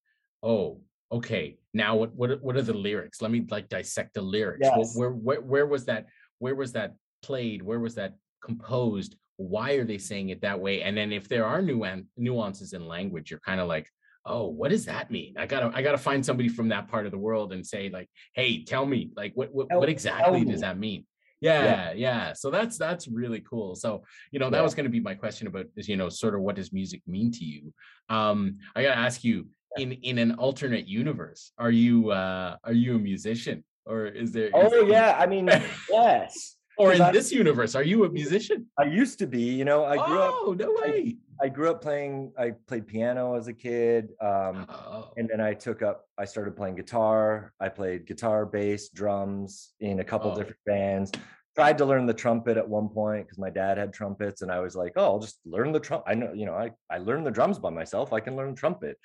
oh, 0.41 0.81
okay, 1.11 1.57
now 1.73 1.95
what 1.95 2.15
what 2.15 2.41
what 2.41 2.55
are 2.55 2.61
the 2.61 2.73
lyrics? 2.73 3.21
Let 3.21 3.31
me 3.31 3.45
like 3.49 3.69
dissect 3.69 4.13
the 4.13 4.21
lyrics. 4.21 4.67
Yes. 4.75 4.97
Where, 4.97 5.11
where 5.11 5.41
where 5.41 5.65
was 5.65 5.85
that 5.85 6.07
where 6.39 6.55
was 6.55 6.71
that 6.73 6.95
played? 7.21 7.61
Where 7.61 7.79
was 7.79 7.95
that 7.95 8.15
composed 8.41 9.15
why 9.41 9.71
are 9.73 9.83
they 9.83 9.97
saying 9.97 10.29
it 10.29 10.41
that 10.41 10.59
way? 10.59 10.83
And 10.83 10.95
then 10.95 11.11
if 11.11 11.27
there 11.27 11.45
are 11.45 11.61
nuan- 11.61 12.05
nuances 12.17 12.73
in 12.73 12.85
language 12.87 13.31
you're 13.31 13.39
kind 13.39 13.59
of 13.59 13.67
like 13.67 13.87
oh 14.25 14.45
what 14.45 14.69
does 14.69 14.85
that 14.85 15.09
mean? 15.09 15.33
I 15.37 15.45
gotta 15.47 15.71
i 15.73 15.81
gotta 15.81 15.97
find 15.97 16.23
somebody 16.25 16.49
from 16.49 16.69
that 16.69 16.87
part 16.87 17.05
of 17.05 17.11
the 17.11 17.17
world 17.17 17.53
and 17.53 17.65
say 17.65 17.89
like 17.89 18.07
hey 18.35 18.63
tell 18.63 18.85
me 18.85 19.11
like 19.15 19.31
what 19.35 19.53
what, 19.53 19.67
what 19.73 19.89
exactly 19.89 20.45
does 20.45 20.61
that 20.61 20.77
mean? 20.77 21.05
Yeah, 21.39 21.63
yeah, 21.63 21.93
yeah 21.93 22.33
so 22.33 22.51
that's 22.51 22.77
that's 22.77 23.07
really 23.07 23.39
cool. 23.39 23.73
So 23.75 24.03
you 24.31 24.39
know 24.39 24.49
that 24.51 24.57
yeah. 24.57 24.63
was 24.63 24.75
going 24.75 24.85
to 24.85 24.91
be 24.91 24.99
my 24.99 25.15
question 25.15 25.47
about 25.47 25.65
is 25.75 25.89
you 25.89 25.97
know 25.97 26.09
sort 26.09 26.35
of 26.35 26.41
what 26.41 26.55
does 26.55 26.71
music 26.71 27.01
mean 27.07 27.31
to 27.31 27.43
you? 27.43 27.73
Um 28.09 28.59
i 28.75 28.83
gotta 28.83 28.97
ask 28.97 29.23
you 29.23 29.47
in 29.77 29.93
in 29.93 30.19
an 30.19 30.33
alternate 30.33 30.87
universe 30.87 31.53
are 31.57 31.71
you 31.71 32.11
uh 32.11 32.57
are 32.63 32.73
you 32.73 32.95
a 32.95 32.99
musician? 32.99 33.63
Or 33.87 34.05
is 34.05 34.31
there 34.31 34.51
oh 34.53 34.69
there... 34.69 34.87
yeah 34.87 35.17
i 35.17 35.25
mean 35.25 35.49
yes 35.89 36.55
or 36.81 36.93
in 36.93 37.01
I, 37.01 37.11
this 37.11 37.31
universe, 37.31 37.75
are 37.75 37.83
you 37.83 38.05
a 38.05 38.09
musician? 38.09 38.65
I 38.77 38.85
used 38.85 39.19
to 39.19 39.27
be. 39.27 39.43
You 39.43 39.65
know, 39.65 39.85
I 39.85 39.95
grew 39.95 40.19
oh, 40.19 40.21
up. 40.21 40.35
Oh 40.39 40.53
no 40.53 40.73
way! 40.81 41.17
I, 41.39 41.45
I, 41.45 41.49
grew 41.49 41.69
up 41.69 41.81
playing. 41.81 42.31
I 42.37 42.51
played 42.67 42.87
piano 42.87 43.35
as 43.35 43.47
a 43.47 43.53
kid, 43.53 44.09
um, 44.19 44.65
oh. 44.69 45.11
and 45.17 45.29
then 45.29 45.39
I 45.39 45.53
took 45.53 45.81
up. 45.81 46.05
I 46.17 46.25
started 46.25 46.55
playing 46.55 46.75
guitar. 46.75 47.53
I 47.59 47.69
played 47.69 48.07
guitar, 48.07 48.45
bass, 48.45 48.89
drums 48.89 49.73
in 49.79 49.99
a 49.99 50.03
couple 50.03 50.31
oh. 50.31 50.35
different 50.35 50.59
bands. 50.65 51.11
Tried 51.55 51.77
to 51.79 51.85
learn 51.85 52.05
the 52.05 52.13
trumpet 52.13 52.57
at 52.57 52.67
one 52.67 52.87
point 52.87 53.25
because 53.25 53.37
my 53.37 53.49
dad 53.49 53.77
had 53.77 53.93
trumpets, 53.93 54.41
and 54.41 54.51
I 54.51 54.59
was 54.59 54.75
like, 54.75 54.93
"Oh, 54.95 55.03
I'll 55.03 55.19
just 55.19 55.39
learn 55.45 55.71
the 55.71 55.79
trumpet." 55.79 56.09
I 56.09 56.15
know, 56.15 56.33
you 56.33 56.45
know, 56.45 56.55
I 56.55 56.71
I 56.89 56.97
learned 56.97 57.27
the 57.27 57.31
drums 57.31 57.59
by 57.59 57.69
myself. 57.69 58.13
I 58.13 58.21
can 58.21 58.35
learn 58.35 58.55
trumpet. 58.55 58.97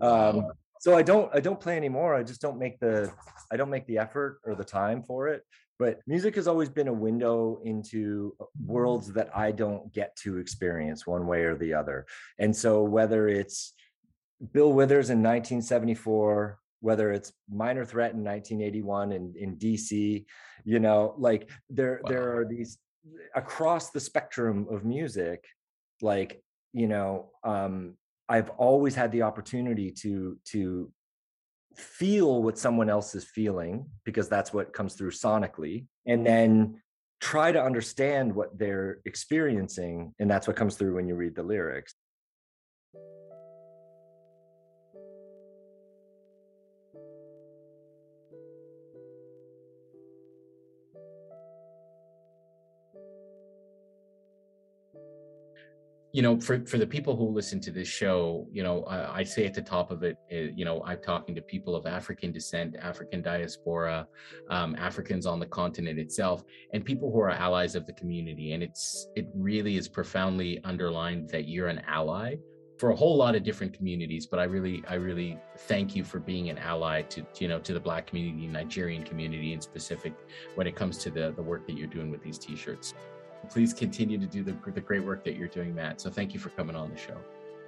Um, 0.00 0.46
so 0.88 0.96
I 0.96 1.02
don't 1.02 1.30
I 1.34 1.40
don't 1.40 1.60
play 1.60 1.76
anymore. 1.76 2.14
I 2.14 2.22
just 2.22 2.40
don't 2.40 2.58
make 2.58 2.78
the 2.80 3.12
I 3.52 3.56
don't 3.56 3.70
make 3.70 3.86
the 3.86 3.98
effort 3.98 4.40
or 4.44 4.54
the 4.54 4.64
time 4.64 5.02
for 5.02 5.28
it 5.28 5.42
but 5.78 6.00
music 6.06 6.34
has 6.34 6.48
always 6.48 6.68
been 6.68 6.88
a 6.88 6.92
window 6.92 7.60
into 7.64 8.34
uh, 8.40 8.44
worlds 8.64 9.12
that 9.12 9.30
I 9.36 9.52
don't 9.52 9.92
get 9.92 10.16
to 10.16 10.38
experience 10.38 11.06
one 11.06 11.26
way 11.26 11.42
or 11.44 11.56
the 11.56 11.72
other. 11.72 12.06
And 12.38 12.54
so 12.54 12.82
whether 12.82 13.28
it's 13.28 13.74
Bill 14.52 14.72
Withers 14.72 15.10
in 15.10 15.18
1974, 15.18 16.58
whether 16.80 17.12
it's 17.12 17.32
Minor 17.48 17.84
Threat 17.84 18.12
in 18.12 18.24
1981 18.24 19.12
in, 19.12 19.34
in 19.36 19.56
DC, 19.56 20.24
you 20.64 20.80
know, 20.80 21.14
like 21.16 21.48
there 21.70 22.00
wow. 22.02 22.10
there 22.10 22.38
are 22.38 22.44
these 22.44 22.78
across 23.34 23.90
the 23.90 24.00
spectrum 24.00 24.66
of 24.70 24.84
music, 24.84 25.44
like, 26.02 26.42
you 26.72 26.88
know, 26.88 27.30
um, 27.44 27.94
I've 28.28 28.50
always 28.50 28.94
had 28.94 29.12
the 29.12 29.22
opportunity 29.22 29.90
to 30.02 30.38
to 30.52 30.92
feel 31.76 32.42
what 32.42 32.58
someone 32.58 32.90
else 32.90 33.14
is 33.14 33.24
feeling 33.24 33.86
because 34.04 34.28
that's 34.28 34.52
what 34.52 34.72
comes 34.72 34.94
through 34.94 35.12
sonically 35.12 35.86
and 36.06 36.18
mm-hmm. 36.18 36.24
then 36.24 36.82
try 37.20 37.52
to 37.52 37.62
understand 37.62 38.34
what 38.34 38.56
they're 38.58 38.98
experiencing 39.04 40.12
and 40.18 40.30
that's 40.30 40.46
what 40.46 40.56
comes 40.56 40.76
through 40.76 40.94
when 40.94 41.06
you 41.06 41.14
read 41.14 41.34
the 41.36 41.42
lyrics 41.42 41.94
you 56.12 56.22
know, 56.22 56.40
for 56.40 56.64
for 56.64 56.78
the 56.78 56.86
people 56.86 57.14
who 57.16 57.28
listen 57.28 57.60
to 57.60 57.70
this 57.70 57.88
show, 57.88 58.46
you 58.50 58.62
know, 58.62 58.84
I, 58.84 59.18
I 59.18 59.22
say 59.24 59.44
at 59.44 59.52
the 59.52 59.62
top 59.62 59.90
of 59.90 60.02
it, 60.02 60.16
uh, 60.32 60.36
you 60.56 60.64
know, 60.64 60.82
I'm 60.84 61.02
talking 61.02 61.34
to 61.34 61.42
people 61.42 61.76
of 61.76 61.86
African 61.86 62.32
descent, 62.32 62.76
African 62.80 63.20
diaspora, 63.20 64.06
um, 64.48 64.74
Africans 64.76 65.26
on 65.26 65.38
the 65.38 65.46
continent 65.46 65.98
itself, 65.98 66.44
and 66.72 66.84
people 66.84 67.12
who 67.12 67.20
are 67.20 67.30
allies 67.30 67.74
of 67.74 67.86
the 67.86 67.92
community. 67.92 68.52
And 68.52 68.62
it's 68.62 69.08
it 69.16 69.28
really 69.34 69.76
is 69.76 69.86
profoundly 69.86 70.60
underlined 70.64 71.28
that 71.28 71.46
you're 71.46 71.68
an 71.68 71.82
ally 71.86 72.36
for 72.78 72.90
a 72.90 72.96
whole 72.96 73.16
lot 73.16 73.34
of 73.34 73.42
different 73.42 73.72
communities 73.72 74.24
but 74.26 74.38
i 74.38 74.44
really 74.44 74.84
i 74.88 74.94
really 74.94 75.36
thank 75.66 75.96
you 75.96 76.04
for 76.04 76.20
being 76.20 76.48
an 76.48 76.58
ally 76.58 77.02
to 77.02 77.26
you 77.38 77.48
know 77.48 77.58
to 77.58 77.72
the 77.72 77.80
black 77.80 78.06
community 78.06 78.46
nigerian 78.46 79.02
community 79.02 79.52
in 79.52 79.60
specific 79.60 80.14
when 80.54 80.66
it 80.66 80.76
comes 80.76 80.96
to 80.98 81.10
the 81.10 81.32
the 81.36 81.42
work 81.42 81.66
that 81.66 81.76
you're 81.76 81.88
doing 81.88 82.10
with 82.10 82.22
these 82.22 82.38
t-shirts 82.38 82.94
please 83.50 83.72
continue 83.72 84.18
to 84.18 84.26
do 84.26 84.42
the, 84.42 84.54
the 84.72 84.80
great 84.80 85.04
work 85.04 85.24
that 85.24 85.36
you're 85.36 85.48
doing, 85.48 85.74
Matt. 85.74 86.00
So 86.00 86.10
thank 86.10 86.34
you 86.34 86.40
for 86.40 86.50
coming 86.50 86.76
on 86.76 86.90
the 86.90 86.96
show. 86.98 87.16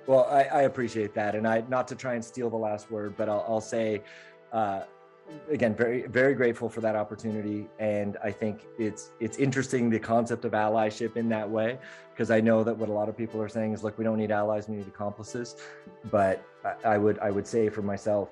Well, 0.06 0.26
I, 0.30 0.42
I 0.44 0.62
appreciate 0.62 1.14
that, 1.14 1.34
and 1.34 1.46
I 1.46 1.62
not 1.68 1.86
to 1.88 1.94
try 1.94 2.14
and 2.14 2.24
steal 2.24 2.50
the 2.50 2.56
last 2.56 2.90
word, 2.90 3.14
but 3.16 3.28
I'll, 3.28 3.44
I'll 3.48 3.60
say. 3.60 4.02
Uh, 4.52 4.82
again 5.50 5.74
very 5.74 6.06
very 6.08 6.34
grateful 6.34 6.68
for 6.68 6.80
that 6.80 6.96
opportunity 6.96 7.68
and 7.78 8.16
i 8.22 8.30
think 8.30 8.66
it's 8.78 9.10
it's 9.20 9.38
interesting 9.38 9.88
the 9.88 9.98
concept 9.98 10.44
of 10.44 10.52
allyship 10.52 11.16
in 11.16 11.28
that 11.28 11.48
way 11.48 11.78
because 12.12 12.30
i 12.30 12.40
know 12.40 12.64
that 12.64 12.76
what 12.76 12.88
a 12.88 12.92
lot 12.92 13.08
of 13.08 13.16
people 13.16 13.40
are 13.40 13.48
saying 13.48 13.72
is 13.72 13.84
look 13.84 13.96
we 13.96 14.04
don't 14.04 14.18
need 14.18 14.30
allies 14.30 14.68
we 14.68 14.76
need 14.76 14.88
accomplices 14.88 15.56
but 16.10 16.44
I, 16.64 16.94
I 16.94 16.98
would 16.98 17.18
i 17.20 17.30
would 17.30 17.46
say 17.46 17.68
for 17.68 17.82
myself 17.82 18.30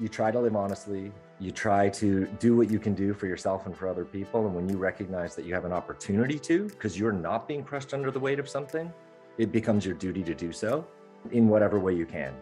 you 0.00 0.08
try 0.08 0.30
to 0.30 0.40
live 0.40 0.56
honestly 0.56 1.12
you 1.40 1.50
try 1.50 1.88
to 1.88 2.26
do 2.38 2.56
what 2.56 2.70
you 2.70 2.78
can 2.78 2.94
do 2.94 3.12
for 3.12 3.26
yourself 3.26 3.66
and 3.66 3.76
for 3.76 3.88
other 3.88 4.04
people 4.04 4.46
and 4.46 4.54
when 4.54 4.68
you 4.68 4.76
recognize 4.76 5.34
that 5.34 5.44
you 5.44 5.54
have 5.54 5.64
an 5.64 5.72
opportunity 5.72 6.38
to 6.38 6.68
because 6.68 6.98
you're 6.98 7.12
not 7.12 7.46
being 7.46 7.62
crushed 7.62 7.94
under 7.94 8.10
the 8.10 8.18
weight 8.18 8.38
of 8.38 8.48
something 8.48 8.92
it 9.38 9.50
becomes 9.50 9.84
your 9.84 9.94
duty 9.94 10.22
to 10.22 10.34
do 10.34 10.52
so 10.52 10.86
in 11.32 11.48
whatever 11.48 11.80
way 11.80 11.94
you 11.94 12.06
can. 12.06 12.32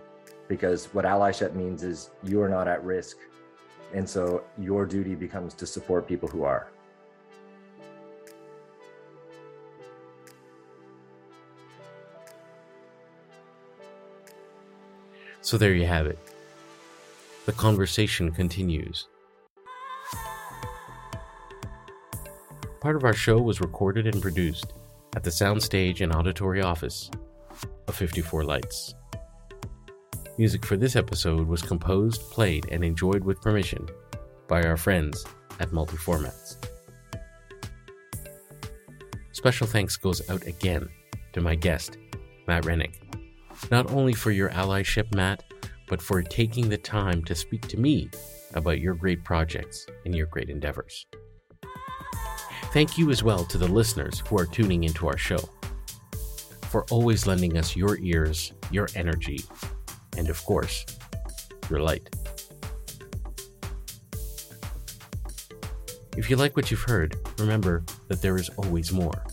Because 0.49 0.87
what 0.87 1.05
allyship 1.05 1.55
means 1.55 1.83
is 1.83 2.11
you 2.23 2.43
are 2.43 2.49
not 2.49 2.69
at 2.69 2.83
risk 2.85 3.19
and 3.95 4.09
so 4.09 4.45
your 4.59 4.87
duty 4.87 5.15
becomes 5.15 5.55
to 5.55 5.67
support 5.67 6.07
people 6.07 6.29
who 6.29 6.45
are. 6.45 6.69
So 15.41 15.59
there 15.59 15.75
you 15.75 15.87
have 15.87 16.07
it 16.07 16.32
the 17.47 17.53
conversation 17.53 18.31
continues. 18.31 19.09
Part 22.81 22.97
of 22.97 23.05
our 23.05 23.15
show 23.15 23.39
was 23.41 23.61
recorded 23.61 24.07
and 24.07 24.23
produced 24.23 24.73
at 25.17 25.25
the 25.25 25.31
soundstage 25.31 26.01
and 26.01 26.15
auditory 26.15 26.63
office 26.63 27.11
of 27.89 27.95
54 27.95 28.45
Lights. 28.45 28.95
Music 30.39 30.65
for 30.65 30.77
this 30.77 30.97
episode 30.97 31.47
was 31.47 31.63
composed, 31.63 32.23
played, 32.31 32.67
and 32.71 32.83
enjoyed 32.83 33.23
with 33.23 33.41
permission 33.41 33.87
by 34.49 34.63
our 34.63 34.77
friends 34.77 35.25
at 35.61 35.71
Multiformats. 35.71 36.57
Special 39.33 39.67
thanks 39.67 39.97
goes 39.97 40.29
out 40.31 40.47
again 40.47 40.89
to 41.33 41.41
my 41.41 41.55
guest, 41.55 41.99
Matt 42.47 42.65
Rennick, 42.65 43.01
not 43.71 43.91
only 43.91 44.13
for 44.13 44.31
your 44.31 44.51
allyship, 44.51 45.15
Matt, 45.15 45.43
but 45.93 46.01
for 46.01 46.23
taking 46.23 46.71
the 46.71 46.79
time 46.79 47.23
to 47.23 47.35
speak 47.35 47.69
to 47.69 47.79
me 47.79 48.09
about 48.55 48.81
your 48.81 48.95
great 48.95 49.23
projects 49.23 49.87
and 50.07 50.17
your 50.17 50.25
great 50.25 50.49
endeavors. 50.49 51.05
Thank 52.73 52.97
you 52.97 53.11
as 53.11 53.23
well 53.23 53.45
to 53.45 53.59
the 53.59 53.69
listeners 53.69 54.21
who 54.21 54.39
are 54.39 54.47
tuning 54.47 54.85
into 54.85 55.07
our 55.07 55.19
show, 55.19 55.51
for 56.71 56.87
always 56.91 57.27
lending 57.27 57.59
us 57.59 57.77
your 57.77 57.99
ears, 57.99 58.55
your 58.71 58.89
energy, 58.95 59.45
and 60.17 60.31
of 60.31 60.43
course, 60.47 60.87
your 61.69 61.81
light. 61.81 62.09
If 66.17 66.31
you 66.31 66.37
like 66.37 66.57
what 66.57 66.71
you've 66.71 66.81
heard, 66.81 67.17
remember 67.39 67.85
that 68.09 68.23
there 68.23 68.37
is 68.37 68.49
always 68.57 68.93
more. 68.93 69.27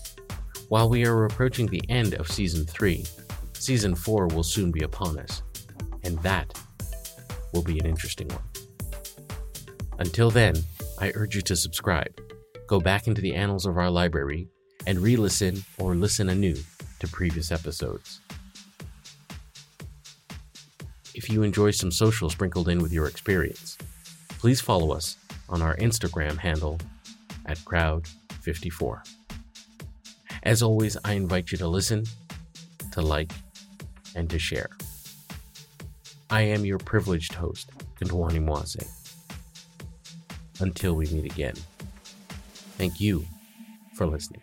While 0.67 0.89
we 0.89 1.05
are 1.05 1.23
approaching 1.23 1.67
the 1.67 1.83
end 1.87 2.15
of 2.15 2.29
season 2.29 2.65
3, 2.65 3.05
season 3.53 3.95
4 3.95 4.27
will 4.27 4.43
soon 4.43 4.71
be 4.71 4.81
upon 4.81 5.17
us, 5.19 5.41
and 6.03 6.17
that 6.19 6.59
will 7.53 7.63
be 7.63 7.79
an 7.79 7.85
interesting 7.85 8.27
one. 8.29 8.43
Until 9.99 10.31
then, 10.31 10.55
I 10.99 11.11
urge 11.15 11.35
you 11.35 11.41
to 11.43 11.55
subscribe, 11.55 12.19
go 12.67 12.79
back 12.79 13.07
into 13.07 13.21
the 13.21 13.35
annals 13.35 13.65
of 13.65 13.77
our 13.77 13.89
library, 13.89 14.47
and 14.87 14.99
re 14.99 15.15
listen 15.15 15.63
or 15.77 15.95
listen 15.95 16.29
anew 16.29 16.55
to 16.99 17.07
previous 17.07 17.51
episodes. 17.51 18.21
If 21.15 21.29
you 21.29 21.43
enjoy 21.43 21.71
some 21.71 21.91
social 21.91 22.29
sprinkled 22.29 22.69
in 22.69 22.81
with 22.81 22.93
your 22.93 23.07
experience, 23.07 23.77
please 24.29 24.61
follow 24.61 24.91
us 24.91 25.17
on 25.49 25.61
our 25.61 25.75
Instagram 25.77 26.37
handle 26.37 26.79
at 27.45 27.57
Crowd54. 27.59 29.01
As 30.43 30.63
always, 30.63 30.95
I 31.03 31.13
invite 31.13 31.51
you 31.51 31.57
to 31.57 31.67
listen, 31.67 32.05
to 32.93 33.01
like, 33.01 33.31
and 34.15 34.29
to 34.29 34.39
share. 34.39 34.69
I 36.31 36.41
am 36.41 36.63
your 36.63 36.77
privileged 36.77 37.33
host, 37.33 37.71
Kantwani 37.99 38.39
Mwase. 38.39 38.87
Until 40.59 40.93
we 40.93 41.07
meet 41.07 41.31
again, 41.31 41.55
thank 42.77 43.01
you 43.01 43.25
for 43.95 44.05
listening. 44.05 44.41